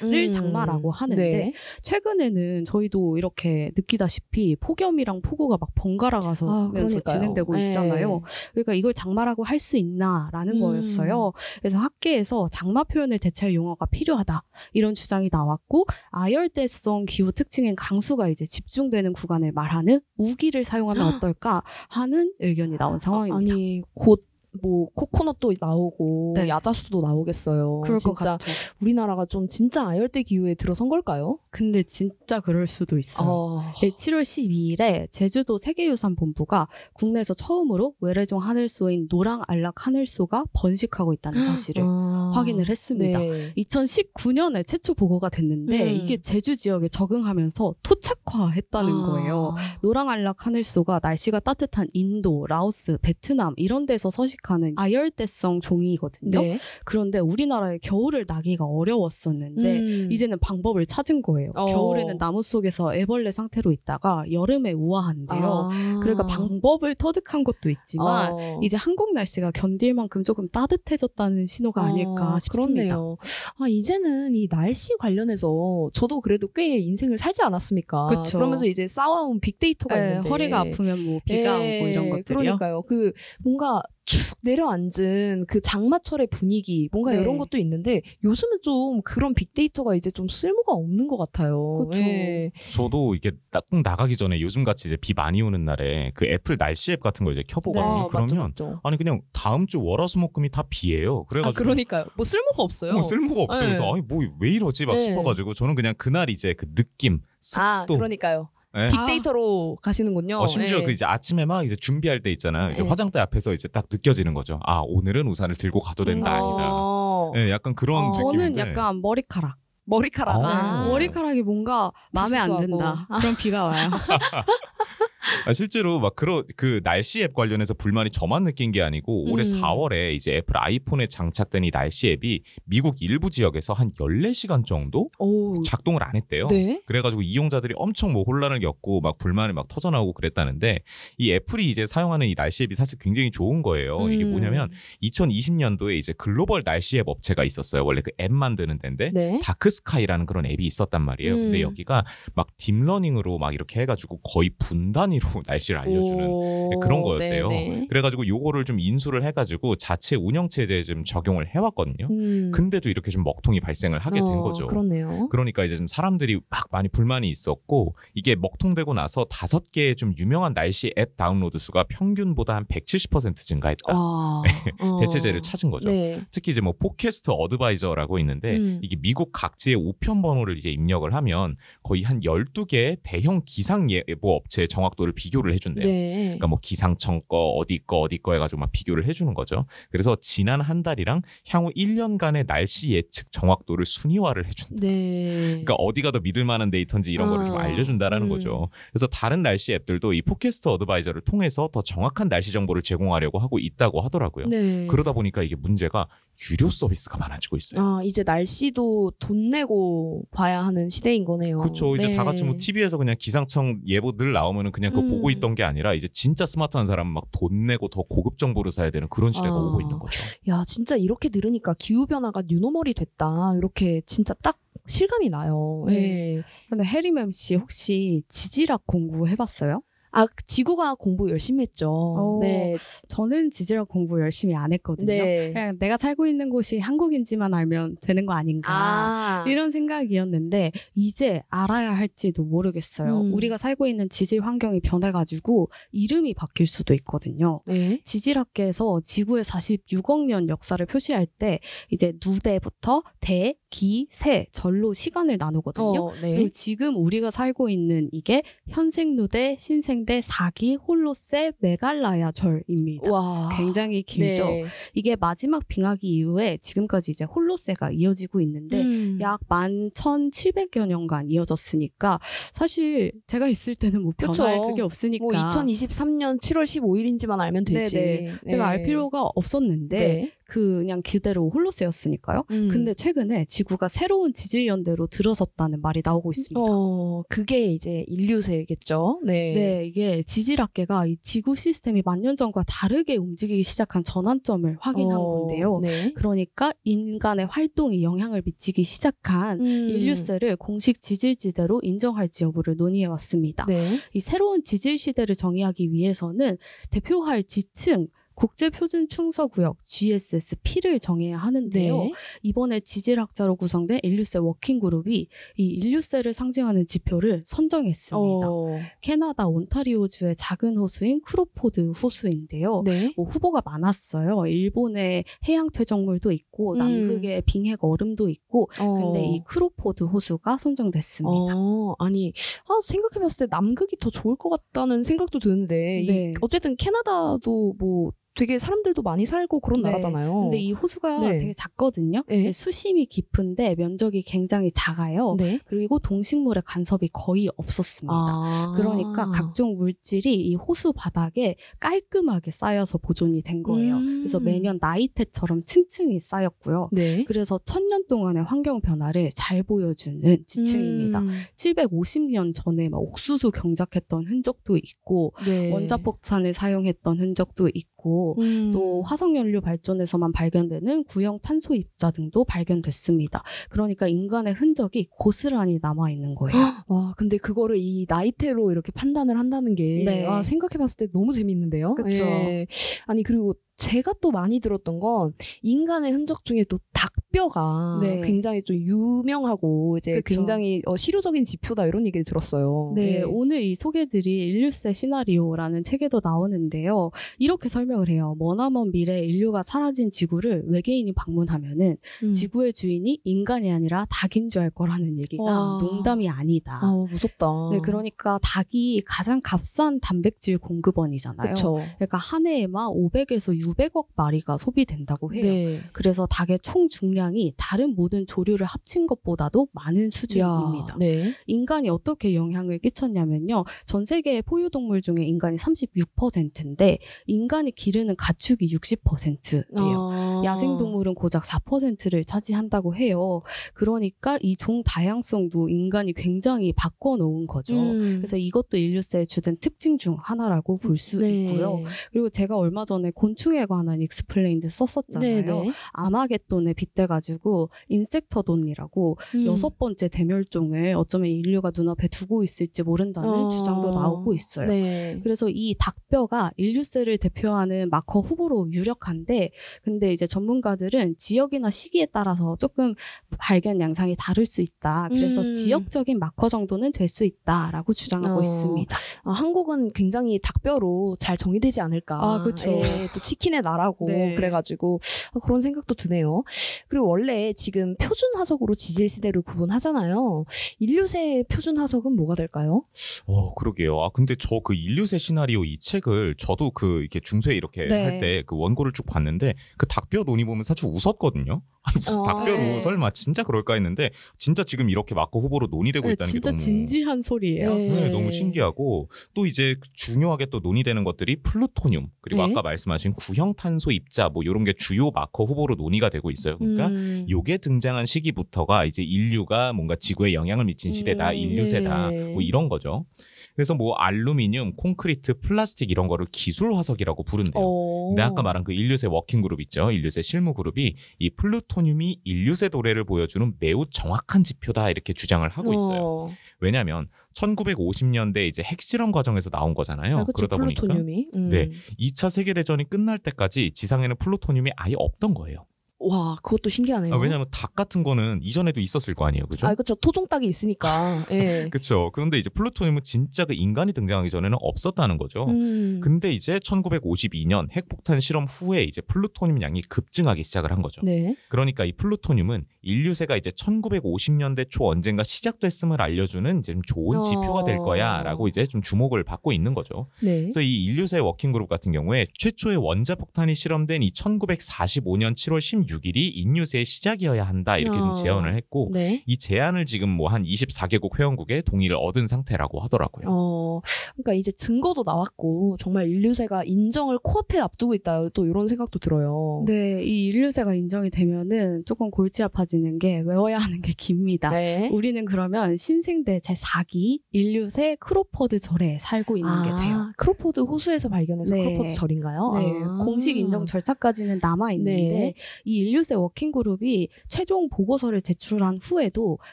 [0.01, 0.27] 를 음.
[0.27, 1.53] 장마라고 하는데 네.
[1.83, 6.73] 최근에는 저희도 이렇게 느끼다시피 폭염이랑 폭우가 막 번갈아 가서 아.
[7.05, 7.69] 진행되고 네.
[7.69, 8.23] 있잖아요.
[8.53, 10.61] 그러니까 이걸 장마라고 할 수 있나라는 음.
[10.61, 11.33] 거였어요.
[11.59, 18.45] 그래서 학계에서 장마 표현을 대체할 용어가 필요하다 이런 주장이 나왔고 아열대성 기후 특징인 강수가 이제
[18.47, 23.53] 집중되는 구간을 말하는 우기를 사용하면 어떨까 하는 의견이 나온 상황입니다.
[23.53, 24.28] 아니 곧
[24.63, 26.49] 뭐 코코넛도 나오고 네.
[26.49, 27.83] 야자수도 나오겠어요.
[27.83, 28.47] 그럴 것 같죠.
[28.81, 31.39] 우리나라가 좀 진짜 아열대 기후에 들어선 걸까요?
[31.51, 33.29] 근데 진짜 그럴 수도 있어요.
[33.29, 33.73] 어.
[33.75, 41.83] 7월 12일에 제주도 세계유산 본부가 국내에서 처음으로 외래종 하늘소인 노랑 안락 하늘소가 번식하고 있다는 사실을
[41.87, 42.33] 아.
[42.35, 43.19] 확인을 했습니다.
[43.19, 43.53] 네.
[43.57, 45.97] 2019년에 최초 보고가 됐는데 음.
[45.97, 49.07] 이게 제주 지역에 적응하면서 토착화했다는 아.
[49.07, 49.55] 거예요.
[49.83, 56.41] 노랑 알락 하늘소가 날씨가 따뜻한 인도, 라오스, 베트남 이런 데서 서식 하는 아열대성 종이거든요.
[56.41, 56.59] 네.
[56.85, 60.13] 그런데 우리나라에 겨울을 나기가 어려웠었는데 음.
[60.13, 61.53] 이제는 방법을 찾은 거예요.
[61.55, 61.67] 어.
[61.67, 65.71] 겨울에는 나무 속에서 애벌레 상태로 있다가 여름에 우아한데요.
[65.73, 66.01] 아.
[66.03, 68.61] 그러니까 방법을 터득한 것도 있지만 어.
[68.63, 72.73] 이제 한국 날씨가 견딜 만큼 조금 따뜻해졌다는 신호가 아닐까 아, 싶습니다.
[72.73, 73.17] 그렇네요.
[73.59, 78.07] 아, 이제는 이 날씨 관련해서 저도 그래도 꽤 인생을 살지 않았습니까?
[78.09, 78.39] 그쵸.
[78.39, 82.39] 러면서 이제 쌓아온 빅데이터가 예, 있는데 허리가 아프면 뭐 비가 예, 오고 이런 것들이요.
[82.39, 82.83] 그러니까요.
[82.83, 83.13] 그
[83.43, 87.21] 뭔가 축 내려앉은 그 장마철의 분위기 뭔가 네.
[87.21, 91.87] 이런 것도 있는데 요즘은 좀 그런 빅데이터가 이제 좀 쓸모가 없는 것 같아요.
[91.91, 92.01] 그쵸.
[92.01, 92.51] 예.
[92.73, 96.93] 저도 이게 딱 나가기 전에 요즘 같이 이제 비 많이 오는 날에 그 애플 날씨
[96.93, 97.85] 앱 같은 거 이제 켜보거든요.
[97.85, 98.81] 아, 그러면 맞죠, 맞죠.
[98.83, 101.25] 아니 그냥 다음 주 월화수목금이 다 비예요.
[101.27, 102.07] 아 그래가지고 그러니까요.
[102.17, 102.95] 뭐 쓸모가 없어요.
[102.95, 103.61] 뭐 쓸모가 없어요.
[103.61, 103.67] 네.
[103.77, 104.99] 그래서 아니 뭐 왜 이러지 막 네.
[104.99, 107.21] 싶어가지고 저는 그냥 그날 이제 그 느낌
[107.57, 108.49] 아 습도 그러니까요.
[108.79, 108.89] 예.
[108.89, 110.39] 빅데이터로 가시는군요.
[110.39, 110.83] 어, 심지어 예.
[110.85, 112.73] 그 이제 아침에 막 이제 준비할 때 있잖아요.
[112.73, 112.89] 이제 네.
[112.89, 114.61] 화장대 앞에서 이제 딱 느껴지는 거죠.
[114.65, 116.69] 아 오늘은 우산을 들고 가도 된다 아니다.
[116.71, 117.33] 어.
[117.37, 118.39] 예, 약간 그런 어, 느낌인데.
[118.39, 119.57] 저는 약간 머리카락.
[119.85, 120.37] 머리카락.
[120.45, 120.83] 아.
[120.85, 122.57] 네, 머리카락이 뭔가 마음에 안.
[122.57, 123.07] 든다.
[123.09, 123.19] 아.
[123.19, 123.91] 그럼 비가 와요.
[125.47, 129.61] 아, 실제로 막 그런 그 날씨 앱 관련해서 불만이 저만 느낀 게 아니고 올해 음.
[129.61, 135.63] 4월에 이제 애플 아이폰에 장착된 이 날씨 앱이 미국 일부 지역에서 한 14시간 정도 오.
[135.63, 136.49] 작동을 안 했대요.
[136.49, 136.83] 네.
[136.87, 140.81] 그래가지고 이용자들이 엄청 뭐 혼란을 겪고 막 불만이 막 터져나오고 그랬다는데
[141.17, 144.09] 이 애플이 이제 사용하는 이 날씨 앱이 사실 굉장히 좋은 거예요.
[144.11, 144.33] 이게 음.
[144.33, 144.71] 뭐냐면
[145.03, 147.85] 2020년도에 이제 글로벌 날씨 앱 업체가 있었어요.
[147.85, 149.41] 원래 그 앱 만드는 데인데 네.
[149.43, 151.37] Dark Sky라는 그런 앱이 있었단 말이에요.
[151.37, 151.63] 근데 음.
[151.63, 152.05] 여기가
[152.35, 156.81] 막 deep learning으로 막 이렇게 해가지고 거의 분 단위로 날씨를 알려주는 오.
[156.81, 157.49] 그런 거였대요.
[157.49, 157.87] 네네.
[157.89, 162.09] 그래가지고 요거를 좀 인수를 해가지고 자체 운영 체제에 좀 적용을 해왔거든요.
[162.11, 162.51] 음.
[162.53, 164.67] 근데도 이렇게 좀 먹통이 발생을 하게 된 어, 거죠.
[164.67, 165.29] 그렇네요.
[165.31, 170.55] 그러니까 이제 좀 사람들이 막 많이 불만이 있었고 이게 먹통되고 나서 다섯 개의 좀 유명한
[170.55, 173.93] 날씨 앱 다운로드 수가 평균보다 한 170% 증가했다.
[173.93, 174.43] 아,
[174.81, 175.01] 어.
[175.01, 175.89] 대체재를 찾은 거죠.
[175.89, 176.21] 네.
[176.31, 178.81] 특히 이제 뭐 Forecast Advisor라고 있는데 음.
[178.83, 184.69] 이게 미국 각지의 우편 번호를 이제 입력을 하면 거의 한 12개의 대형 기상 예보 업체의
[184.69, 185.87] 정확 도를 비교를 해준대요.
[185.87, 186.23] 네.
[186.25, 189.65] 그러니까 뭐 기상청 거 어디 거 어디 거 해가지고 막 비교를 해주는 거죠.
[189.91, 194.81] 그래서 지난 한 달이랑 향후 1년간의 날씨 예측 정확도를 순위화를 해준다.
[194.81, 195.63] 네.
[195.63, 198.29] 그러니까 어디가 더 믿을 만한 데이터인지 이런 거를 좀 아, 알려준다라는 음.
[198.29, 198.69] 거죠.
[198.93, 204.01] 그래서 다른 날씨 앱들도 이 포캐스트 어드바이저를 통해서 더 정확한 날씨 정보를 제공하려고 하고 있다고
[204.01, 204.47] 하더라고요.
[204.47, 204.87] 네.
[204.89, 206.09] 그러다 보니까 이게 문제가
[206.51, 207.85] 유료 서비스가 많아지고 있어요.
[207.85, 211.61] 아, 이제 날씨도 돈 내고 봐야 하는 시대인 거네요.
[211.61, 211.97] 그렇죠.
[211.97, 212.15] 이제 네.
[212.15, 215.11] 다 같이 뭐 TV에서 그냥 기상청 예보 늘 나오면은 그냥 그거 음.
[215.11, 218.91] 보고 있던 게 아니라 이제 진짜 스마트한 사람은 막 돈 내고 더 고급 정보를 사야
[218.91, 219.59] 되는 그런 시대가 아.
[219.59, 220.21] 오고 있는 거죠.
[220.49, 223.55] 야, 진짜 이렇게 들으니까 기후 변화가 뉴노멀이 됐다.
[223.57, 225.85] 이렇게 진짜 딱 실감이 나요.
[225.89, 225.95] 네.
[225.95, 226.43] 네.
[226.71, 229.83] 근데 해리맴 씨 혹시 지질학 공부해 봤어요?
[230.11, 231.91] 아 지구가 공부 열심히 했죠.
[231.91, 232.39] 오.
[232.41, 232.77] 네.
[233.09, 235.07] 저는 지질학 공부 열심히 안 했거든요.
[235.07, 235.53] 네.
[235.53, 238.73] 그냥 내가 살고 있는 곳이 한국인지만 알면 되는 거 아닌가.
[238.73, 239.45] 아.
[239.47, 243.21] 이런 생각이었는데 이제 알아야 할지도 모르겠어요.
[243.21, 243.35] 음.
[243.35, 247.57] 우리가 살고 있는 지질 환경이 변해가지고 이름이 바뀔 수도 있거든요.
[247.67, 248.01] 네.
[248.05, 256.07] 지질학계에서 지구의 46억 년 역사를 표시할 때 이제 누대부터 대, 기, 세, 절로 시간을 나누거든요.
[256.07, 256.35] 어, 네.
[256.35, 263.11] 그리고 지금 우리가 살고 있는 이게 현생누대, 신생 대, 사기, 홀로세, 메갈라야 절입니다.
[263.11, 263.51] 와.
[263.57, 264.45] 굉장히 길죠.
[264.45, 264.65] 네.
[264.95, 269.19] 이게 마지막 빙하기 이후에 지금까지 이제 홀로세가 이어지고 있는데 음.
[269.21, 272.21] 약 11,700여 년간 이어졌으니까
[272.53, 274.69] 사실 제가 있을 때는 뭐 변할 그쵸.
[274.69, 277.97] 그게 없으니까 뭐 2023년 7월 15일인지만 알면 되지.
[277.97, 278.35] 네네.
[278.49, 280.33] 제가 알 필요가 없었는데 네.
[280.49, 282.45] 그냥 그대로 홀로세였으니까요.
[282.51, 282.69] 음.
[282.69, 286.59] 근데 최근에 지구가 새로운 지질 연대로 들어섰다는 말이 나오고 있습니다.
[286.59, 289.21] 어, 그게 이제 인류세겠죠.
[289.27, 289.55] 네.
[289.55, 295.81] 네, 이게 지질학계가 이 지구 시스템이 만년 전과 다르게 움직이기 시작한 전환점을 확인한 어, 건데요.
[295.83, 296.13] 네.
[296.15, 299.67] 그러니까 인간의 활동이 영향을 미치기 시작한 음.
[299.67, 303.67] 인류세를 공식 지질시대로 인정할지 여부를 논의해 왔습니다.
[303.67, 303.99] 네.
[304.15, 306.57] 이 새로운 지질 시대를 정의하기 위해서는
[306.91, 308.09] 대표할 지층
[308.39, 311.99] 국제 표준 층서 구역 GSSP를 정해야 하는데요.
[312.05, 312.13] 네.
[312.43, 315.27] 이번에 지질학자로 구성된 인류세 working group이
[315.57, 318.49] 이 인류세를 상징하는 지표를 선정했습니다.
[318.49, 322.83] 어, 캐나다 온타리오주의 작은 호수인 크로포드 호수인데요.
[322.85, 323.13] 네.
[323.17, 324.47] 뭐 후보가 많았어요.
[324.47, 326.79] 일본의 해양 퇴적물도 있고 음.
[326.79, 331.55] 남극의 빙핵 얼음도 있고 근데 이 크로포드 호수가 선정됐습니다.
[331.57, 332.33] 어, 아니,
[332.69, 336.33] 아, 생각해봤을 때 남극이 더 좋을 것 같다는 생각도 드는데, 이- 네.
[336.41, 339.91] 어쨌든 캐나다도 뭐 되게 사람들도 많이 살고 그런 네.
[339.91, 340.43] 나라잖아요.
[340.43, 341.39] 근데 이 호수가 네.
[341.39, 342.23] 되게 작거든요.
[342.29, 342.53] 네.
[342.53, 345.35] 수심이 깊은데 면적이 굉장히 작아요.
[345.37, 345.59] 네.
[345.67, 348.15] 그리고 동식물의 간섭이 거의 없었습니다.
[348.15, 348.75] 아.
[348.77, 353.97] 그러니까 각종 물질이 이 호수 바닥에 깔끔하게 쌓여서 보존이 된 거예요.
[353.97, 354.21] 음.
[354.21, 356.91] 그래서 매년 나이테처럼 층층이 쌓였고요.
[356.93, 357.25] 네.
[357.25, 361.19] 그래서 천년 동안의 환경 변화를 잘 보여주는 지층입니다.
[361.19, 361.31] 음.
[361.57, 365.73] 750년 전에 막 옥수수 경작했던 흔적도 있고 네.
[365.73, 367.98] 원자폭탄을 사용했던 흔적도 있고
[368.39, 368.73] 음.
[368.73, 373.43] 또 화석연료 발전에서만 발견되는 구형 탄소 입자 등도 발견됐습니다.
[373.71, 376.57] 그러니까 인간의 흔적이 고스란히 남아 있는 거예요.
[376.89, 380.25] 와, 근데 그거를 이 나이테로 이렇게 판단을 한다는 게 네.
[380.25, 381.95] 아, 생각해봤을 때 너무 재밌는데요.
[381.95, 382.23] 그쵸.
[382.23, 382.67] 예.
[383.07, 388.21] 아니 그리고 제가 또 많이 들었던 건 인간의 흔적 중에 또 닭뼈가 네.
[388.23, 390.35] 굉장히 좀 유명하고 이제 그쵸.
[390.41, 392.93] 굉장히 어, 실효적인 지표다 이런 얘기를 들었어요.
[392.97, 393.23] 네, 예.
[393.23, 397.11] 오늘 이 소개드릴 인류세 시나리오라는 책에도 나오는데요.
[397.39, 398.35] 이렇게 설명을 해요.
[398.39, 402.33] 머나먼 미래 인류가 사라진 지구를 외계인이 방문하면은 음.
[402.33, 405.79] 지구의 주인이 인간이 아니라 닭인 줄 알 거라는 얘기가 와.
[405.81, 406.81] 농담이 아니다.
[406.83, 407.47] 아 무섭다.
[407.71, 411.43] 네, 그러니까 닭이 가장 값싼 단백질 공급원이잖아요.
[411.45, 411.75] 그렇죠.
[411.97, 415.43] 그러니까 한 해에만 500에서 600억 마리가 소비된다고 해요.
[415.43, 415.81] 네.
[415.93, 420.95] 그래서 닭의 총 중량이 다른 모든 조류를 합친 것보다도 많은 수준입니다.
[420.95, 421.33] 야, 네.
[421.47, 423.65] 인간이 어떻게 영향을 끼쳤냐면요.
[423.87, 429.65] 전 세계의 포유동물 중에 인간이 36%인데 인간이 기르는 가축이 60%예요.
[429.77, 430.43] 아.
[430.45, 433.43] 야생동물은 고작 4%를 차지한다고 해요.
[433.75, 437.75] 그러니까 이 종 다양성도 인간이 굉장히 바꿔놓은 거죠.
[437.75, 438.17] 음.
[438.19, 441.45] 그래서 이것도 인류세의 주된 특징 중 하나라고 볼 수 네.
[441.45, 441.83] 있고요.
[442.11, 445.21] 그리고 제가 얼마 전에 곤충에 관한 explained 썼었잖아요.
[445.21, 445.71] 네, 네.
[445.93, 449.47] 아마겟돈에 빗대가지고 insectageddon이라고 음.
[449.47, 453.49] 여섯 번째 대멸종을 어쩌면 인류가 눈앞에 두고 있을지 모른다는 어.
[453.49, 454.69] 주장도 나오고 있어요.
[454.69, 455.19] 네.
[455.23, 459.51] 그래서 이 닭뼈가 인류세를 대표하는 마커 후보로 유력한데,
[459.83, 462.95] 근데 이제 전문가들은 지역이나 시기에 따라서 조금
[463.39, 465.09] 발견 양상이 다를 수 있다.
[465.11, 465.53] 그래서 음.
[465.53, 468.43] 지역적인 마커 정도는 될 수 있다라고 주장하고 어.
[468.43, 468.97] 있습니다.
[469.25, 472.19] 아, 한국은 굉장히 닭뼈로 잘 정의되지 않을까.
[472.23, 472.71] 아, 그쵸.
[472.71, 474.35] 예, 또 치킨 의 나라고 네.
[474.35, 475.01] 그래가지고
[475.35, 476.45] 아, 그런 생각도 드네요.
[476.89, 480.45] 그리고 원래 지금 표준 화석으로 지질 시대를 구분하잖아요.
[480.79, 482.85] 인류세 표준 화석은 뭐가 될까요?
[483.27, 484.01] 어, 그러게요.
[484.03, 488.03] 아, 근데 저 그 인류세 시나리오 이 책을 저도 그 이렇게 중세 이렇게 네.
[488.03, 491.63] 할때 그 원고를 쭉 봤는데 그 닭뼈 논의 보면 사실 웃었거든요.
[491.85, 492.23] 아니, 무슨 어.
[492.23, 492.81] 닭뼈로 네.
[492.81, 496.61] 설마 진짜 그럴까 했는데 진짜 지금 이렇게 마커 후보로 논의되고 네, 있다는 게 진짜 너무
[496.61, 497.75] 진지한 소리예요.
[497.75, 497.89] 네.
[497.89, 502.53] 네, 너무 신기하고 또 이제 중요하게 또 논의되는 것들이 플루토늄 그리고 네.
[502.53, 506.59] 아까 말씀하신 구형 탄소 입자 뭐 이런 게 주요 마커 후보로 논의가 되고 있어요.
[506.59, 507.27] 그러니까 음.
[507.29, 512.33] 요게 등장한 시기부터가 이제 인류가 뭔가 지구에 영향을 미친 시대다, 음, 인류세다, 네.
[512.33, 513.07] 뭐 이런 거죠.
[513.55, 517.65] 그래서 뭐 알루미늄, 콘크리트, 플라스틱 이런 거를 기술 화석이라고 부른대요.
[517.65, 518.09] 어.
[518.11, 519.91] 근데 아까 말한 그 인류세 working group 있죠.
[519.91, 526.01] 인류세 실무 그룹이 이 플루토늄이 인류세 도래를 보여주는 매우 정확한 지표다 이렇게 주장을 하고 있어요.
[526.01, 526.29] 어.
[526.61, 530.19] 왜냐하면 1950년대 이제 핵실험 과정에서 나온 거잖아요.
[530.19, 531.27] 아, 그쵸, 그러다 보니까 플루토늄이.
[531.35, 531.49] 음.
[531.51, 531.71] 네.
[531.99, 535.67] 2차 세계 대전이 끝날 때까지 지상에는 플루토늄이 아예 없던 거예요.
[536.01, 537.13] 와, 그것도 신기하네요.
[537.13, 539.67] 아, 왜냐하면 닭 같은 거는 이전에도 있었을 거 아니에요, 그죠?
[539.67, 539.97] 아, 그쵸.
[539.97, 541.27] 토종닭이 있으니까.
[541.33, 541.69] 예.
[541.71, 542.11] 그렇죠.
[542.15, 545.47] 그런데 이제 플루토늄은 진짜 그 인간이 등장하기 전에는 없었다는 거죠.
[545.49, 546.01] 음.
[546.01, 551.01] 근데 이제 1952년 핵폭탄 실험 후에 이제 플루토늄 양이 급증하기 시작을 한 거죠.
[551.03, 551.35] 네.
[551.49, 557.23] 그러니까 이 플루토늄은 인류세가 이제 1950년대 초 언젠가 시작됐음을 알려주는 이제 좀 좋은 어.
[557.23, 560.07] 지표가 될 거야라고 이제 좀 주목을 받고 있는 거죠.
[560.23, 560.43] 네.
[560.43, 566.31] 그래서 이 인류세 working group 같은 경우에 최초의 원자 폭탄이 실험된 이 1945년 7월 16일이
[566.35, 568.15] 인류세의 시작이어야 한다 이렇게 좀 어.
[568.15, 569.25] 제언을 했고 네.
[569.27, 573.27] 이 제안을 지금 뭐 한 24개국 회원국의 동의를 얻은 상태라고 하더라고요.
[573.29, 573.81] 어,
[574.15, 578.29] 그러니까 이제 증거도 나왔고 정말 인류세가 인정을 코앞에 앞두고 있다.
[578.35, 579.65] 또 이런 생각도 들어요.
[579.67, 584.51] 네, 이 인류세가 인정이 되면은 조금 골치 아파 지는 게 외워야 하는 게 깁니다.
[584.51, 584.89] 네.
[584.93, 589.97] 우리는 그러면 신생대 제4기 인류세 크로퍼드 절에 살고 있는 게 돼요.
[589.97, 591.65] 아, 크로포드 호수에서 발견해서 네.
[591.65, 592.53] 크로포드 절인가요?
[592.59, 593.05] 네, 아.
[593.05, 595.35] 공식 인정 절차까지는 남아 있는데 네.
[595.65, 599.39] 이 인류세 working group이 최종 보고서를 제출한 후에도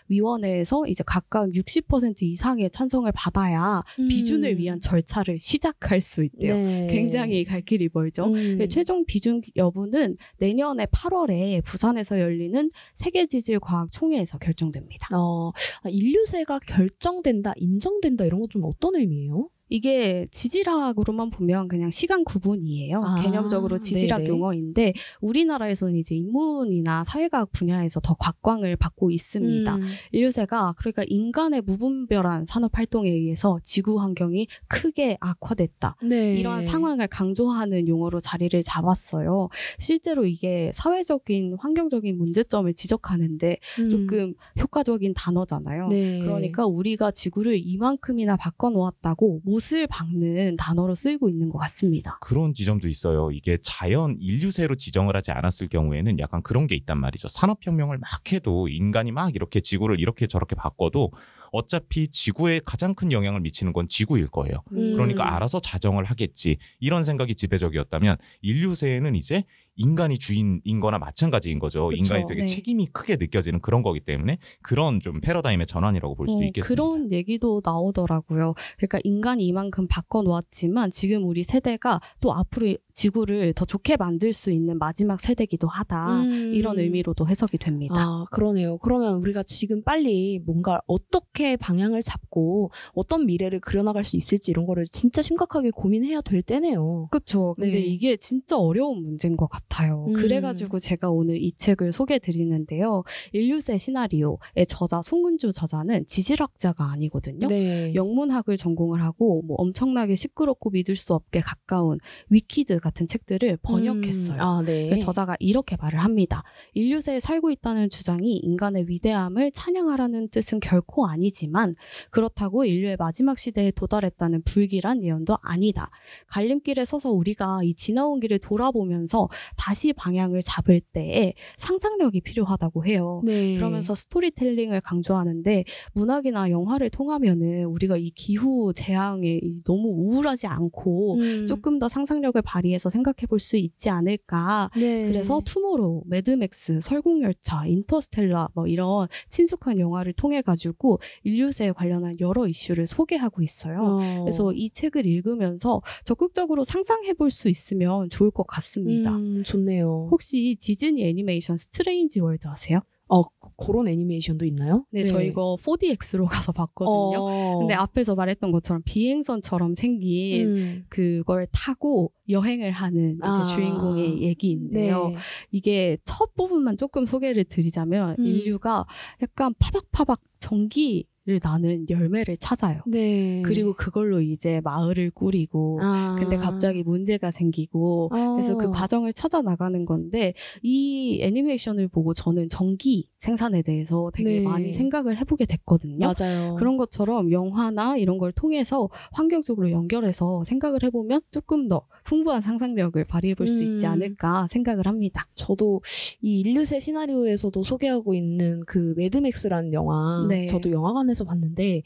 [0.07, 4.07] 위원회에서 이제 각각 60% 이상의 찬성을 받아야 음.
[4.07, 6.53] 비준을 위한 절차를 시작할 수 있대요.
[6.53, 6.87] 네.
[6.91, 8.25] 굉장히 갈 길이 멀죠.
[8.25, 8.57] 음.
[8.59, 12.69] 네, 최종 비준 여부는 내년에 8월에 부산에서 열리는
[13.05, 15.07] 세계지질과학 총회에서 결정됩니다.
[15.15, 15.51] 어,
[15.83, 19.49] 아, 인류세가 결정된다, 인정된다 이런 건 좀 어떤 의미예요?
[19.69, 23.01] 이게 지질학으로만 보면 그냥 시간 구분이에요.
[23.03, 24.29] 아, 개념적으로 지질학 네네.
[24.29, 29.75] 용어인데 우리나라에서는 이제 인문이나 사회과학 분야에서 더 곽광을 받고 있습니다.
[29.75, 29.81] 음.
[30.11, 35.97] 인류세가 그러니까 인간의 무분별한 산업 활동에 의해서 지구 환경이 크게 악화됐다.
[36.03, 36.35] 네.
[36.35, 39.49] 이러한 상황을 강조하는 용어로 자리를 잡았어요.
[39.79, 43.89] 실제로 이게 사회적인 환경적인 문제점을 지적하는데 음.
[43.89, 45.87] 조금 효과적인 단어잖아요.
[45.87, 46.19] 네.
[46.19, 52.17] 그러니까 우리가 지구를 이만큼이나 바꿔 놓았다고 못을 박는 단어로 쓰이고 있는 것 같습니다.
[52.21, 53.31] 그런 지점도 있어요.
[53.31, 57.29] 이게 자연 인류세로 지정을 하지 않았을 경우에는 약간 그런 게 있단 말이죠.
[57.29, 61.11] 산업혁명을 막 해도 인간이 막 이렇게 지구를 이렇게 저렇게 바꿔도
[61.51, 64.61] 어차피 지구에 가장 큰 영향을 미치는 건 지구일 거예요.
[64.73, 64.93] 음.
[64.93, 66.57] 그러니까 알아서 자정을 하겠지.
[66.79, 69.45] 이런 생각이 지배적이었다면 인류세에는 이제
[69.75, 71.87] 인간이 주인인 거나 마찬가지인 거죠.
[71.87, 72.45] 그쵸, 인간이 되게 네.
[72.45, 76.81] 책임이 크게 느껴지는 그런 거기 때문에 그런 좀 패러다임의 전환이라고 볼 수도 어, 있겠습니다.
[76.81, 78.53] 그런 얘기도 나오더라고요.
[78.77, 84.79] 그러니까 인간이 이만큼 바꿔놓았지만 지금 우리 세대가 또 앞으로 지구를 더 좋게 만들 수 있는
[84.79, 86.21] 마지막 세대기도 하다.
[86.21, 86.53] 음.
[86.53, 87.95] 이런 의미로도 해석이 됩니다.
[87.97, 88.77] 아, 그러네요.
[88.77, 94.87] 그러면 우리가 지금 빨리 뭔가 어떻게 방향을 잡고 어떤 미래를 그려나갈 수 있을지 이런 거를
[94.91, 97.09] 진짜 심각하게 고민해야 될 때네요.
[97.11, 97.55] 그렇죠.
[97.55, 97.79] 근데 네.
[97.79, 99.64] 이게 진짜 어려운 문제인 것 같아요.
[100.07, 100.13] 음.
[100.13, 103.03] 그래가지고 제가 오늘 이 책을 소개 드리는데요.
[103.33, 107.47] 인류세 시나리오의 저자 송은주 저자는 지질학자가 아니거든요.
[107.47, 107.93] 네.
[107.93, 111.99] 영문학을 전공을 하고 뭐 엄청나게 시끄럽고 믿을 수 없게 가까운
[112.29, 114.37] 위키드 같은 책들을 번역했어요.
[114.37, 114.89] 음, 아, 네.
[114.89, 116.43] 그 저자가 이렇게 말을 합니다.
[116.73, 121.75] 인류세에 살고 있다는 주장이 인간의 위대함을 찬양하라는 뜻은 결코 아니지만
[122.11, 125.89] 그렇다고 인류의 마지막 시대에 도달했다는 불길한 예언도 아니다.
[126.27, 133.21] 갈림길에 서서 우리가 이 지나온 길을 돌아보면서 다시 방향을 잡을 때에 상상력이 필요하다고 해요.
[133.25, 133.55] 네.
[133.55, 141.47] 그러면서 스토리텔링을 강조하는데 문학이나 영화를 통하면은 우리가 이 기후 재앙에 이 너무 우울하지 않고 음.
[141.47, 144.71] 조금 더 상상력을 발휘해서 생각해 볼 수 있지 않을까.
[144.75, 145.07] 네.
[145.09, 152.87] 그래서 투모로우, 매드맥스, 설국열차, 인터스텔라 뭐 이런 친숙한 영화를 통해 가지고 인류세에 관련한 여러 이슈를
[152.87, 153.79] 소개하고 있어요.
[153.81, 154.21] 어.
[154.23, 159.11] 그래서 이 책을 읽으면서 적극적으로 상상해 볼 수 있으면 좋을 것 같습니다.
[159.15, 160.09] 음, 좋네요.
[160.11, 162.81] 혹시 디즈니 애니메이션 스트레인지 월드 아세요?
[163.07, 164.83] 어, 그- 그런 애니메이션도 있나요?
[164.89, 167.19] 네, 저 이거 4DX로 가서 봤거든요.
[167.21, 167.59] 어.
[167.59, 170.85] 근데 앞에서 말했던 것처럼 비행선처럼 생긴 음.
[170.89, 173.43] 그걸 타고 여행을 하는 이제 아.
[173.43, 175.09] 주인공의 얘기인데요.
[175.09, 175.15] 네.
[175.51, 178.25] 이게 첫 부분만 조금 소개를 드리자면 음.
[178.25, 178.85] 인류가
[179.21, 182.83] 약간 파박파박 전기 를 나는 열매를 찾아요.
[182.85, 183.41] 네.
[183.43, 186.15] 그리고 그걸로 이제 마을을 꾸리고 아.
[186.19, 188.69] 근데 갑자기 문제가 생기고 그래서 그 어.
[188.69, 194.41] 과정을 찾아 나가는 건데 이 애니메이션을 보고 저는 전기 생산에 대해서 되게 네.
[194.41, 196.05] 많이 생각을 해보게 됐거든요.
[196.05, 196.53] 맞아요.
[196.59, 203.33] 그런 것처럼 영화나 이런 걸 통해서 환경적으로 연결해서 생각을 해보면 조금 더 풍부한 상상력을 발휘해
[203.33, 203.91] 볼수 있지 음.
[203.93, 205.27] 않을까 생각을 합니다.
[205.33, 205.81] 저도
[206.21, 210.45] 이 인류세 시나리오에서도 소개하고 있는 그 매드맥스라는 영화 네.
[210.45, 211.83] 저도 영화관에서 봤는데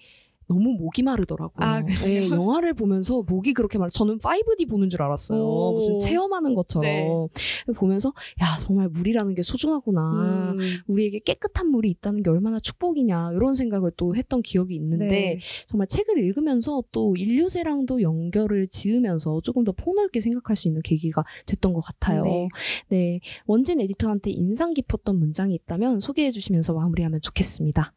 [0.49, 1.65] 너무 목이 마르더라고요.
[1.65, 1.83] 아?
[1.83, 3.91] 네, 영화를 보면서 목이 그렇게 마르.
[3.91, 5.41] 저는 5D 보는 줄 알았어요.
[5.41, 5.73] 오.
[5.73, 7.73] 무슨 체험하는 것처럼 네.
[7.73, 8.09] 보면서
[8.41, 10.55] 야 정말 물이라는 게 소중하구나.
[10.57, 10.57] 음,
[10.87, 15.39] 우리에게 깨끗한 물이 있다는 게 얼마나 축복이냐 이런 생각을 또 했던 기억이 있는데 네.
[15.67, 21.73] 정말 책을 읽으면서 또 인류세랑도 연결을 지으면서 조금 더 폭넓게 생각할 수 있는 계기가 됐던
[21.73, 22.23] 것 같아요.
[22.23, 22.47] 네.
[22.89, 27.93] 네, 원진 에디터한테 인상 깊었던 문장이 있다면 소개해 주시면서 마무리하면 좋겠습니다.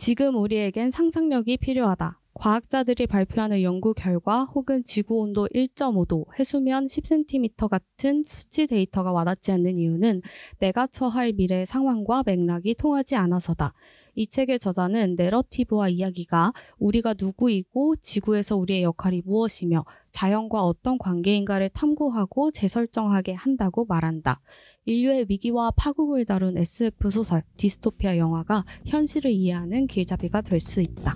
[0.00, 2.20] 지금 우리에겐 상상력이 필요하다.
[2.34, 9.76] 과학자들이 발표하는 연구 결과 혹은 지구 온도 1.5도, 해수면 10cm 같은 수치 데이터가 와닿지 않는
[9.76, 10.22] 이유는
[10.60, 13.74] 내가 처할 미래의 상황과 맥락이 통하지 않아서다.
[14.14, 22.52] 이 책의 저자는 내러티브와 이야기가 우리가 누구이고 지구에서 우리의 역할이 무엇이며 자연과 어떤 관계인가를 탐구하고
[22.52, 24.40] 재설정하게 한다고 말한다.
[24.86, 31.14] 인류의 위기와 파국을 다룬 SF 소설 디스토피아 영화가 현실을 이해하는 길잡이가 될 수 있다.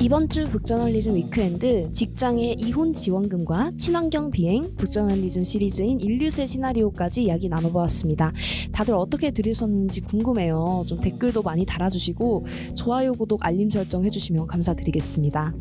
[0.00, 8.32] 이번 주 북저널리즘 weekend 직장의 이혼 지원금과 친환경 비행, 북저널리즘 시리즈인 인류세 시나리오까지 이야기 나눠보았습니다.
[8.70, 10.84] 다들 어떻게 들으셨는지 궁금해요.
[10.86, 12.46] 좀 댓글도 많이 달아주시고
[12.76, 15.52] 좋아요, 구독, 알림 설정 해주시면 감사드리겠습니다.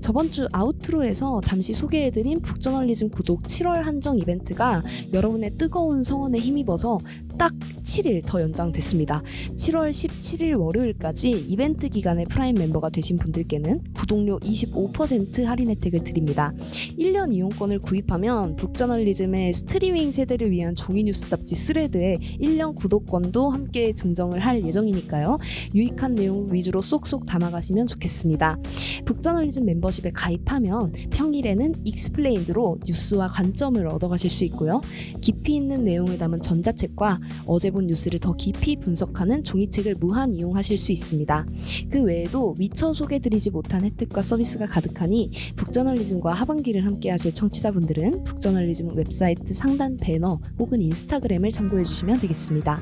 [0.00, 4.82] 저번 주 outro에서 잠시 소개해드린 북저널리즘 구독 7월 한정 이벤트가
[5.12, 6.98] 여러분의 뜨거운 성원에 힘입어서
[7.38, 7.52] 딱
[7.84, 9.22] 7일 더 연장됐습니다.
[9.56, 16.52] 7월 17일 월요일까지 이벤트 기간에 프라임 멤버가 되신 분들께는 구독료 25% 할인 혜택을 드립니다.
[16.98, 24.40] 1년 이용권을 구입하면 북저널리즘의 스트리밍 세대를 위한 종이 뉴스 잡지 스레드의 1년 구독권도 함께 증정을
[24.40, 25.38] 할 예정이니까요.
[25.74, 28.58] 유익한 내용 위주로 쏙쏙 담아가시면 좋겠습니다.
[29.04, 34.80] 북저널리즘 멤버십에 가입하면 평일에는 explained로 뉴스와 관점을 얻어가실 수 있고요.
[35.20, 40.92] 깊이 있는 내용을 담은 전자책과 어제 본 뉴스를 더 깊이 분석하는 종이책을 무한 이용하실 수
[40.92, 41.46] 있습니다.
[41.90, 49.98] 그 외에도 미처 소개드리지 못한 혜택과 서비스가 가득하니 북저널리즘과 하반기를 함께하실 청취자분들은 북저널리즘 웹사이트 상단
[49.98, 52.78] 배너 혹은 인스타그램을 참고해 주시면 되겠습니다.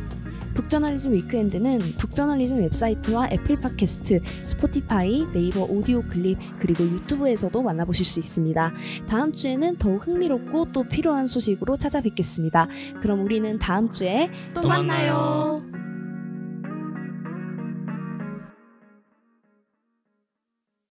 [0.54, 8.72] 북저널리즘 위크엔드는 북저널리즘 웹사이트와 애플 팟캐스트, 스포티파이, 네이버 오디오 클립 그리고 유튜브에서도 만나보실 수 있습니다.
[9.08, 12.68] 다음 주에는 더욱 흥미롭고 또 필요한 소식으로 찾아뵙겠습니다.
[13.00, 15.62] 그럼 우리는 다음 주에 또, 또 만나요.
[15.62, 15.91] 만나요.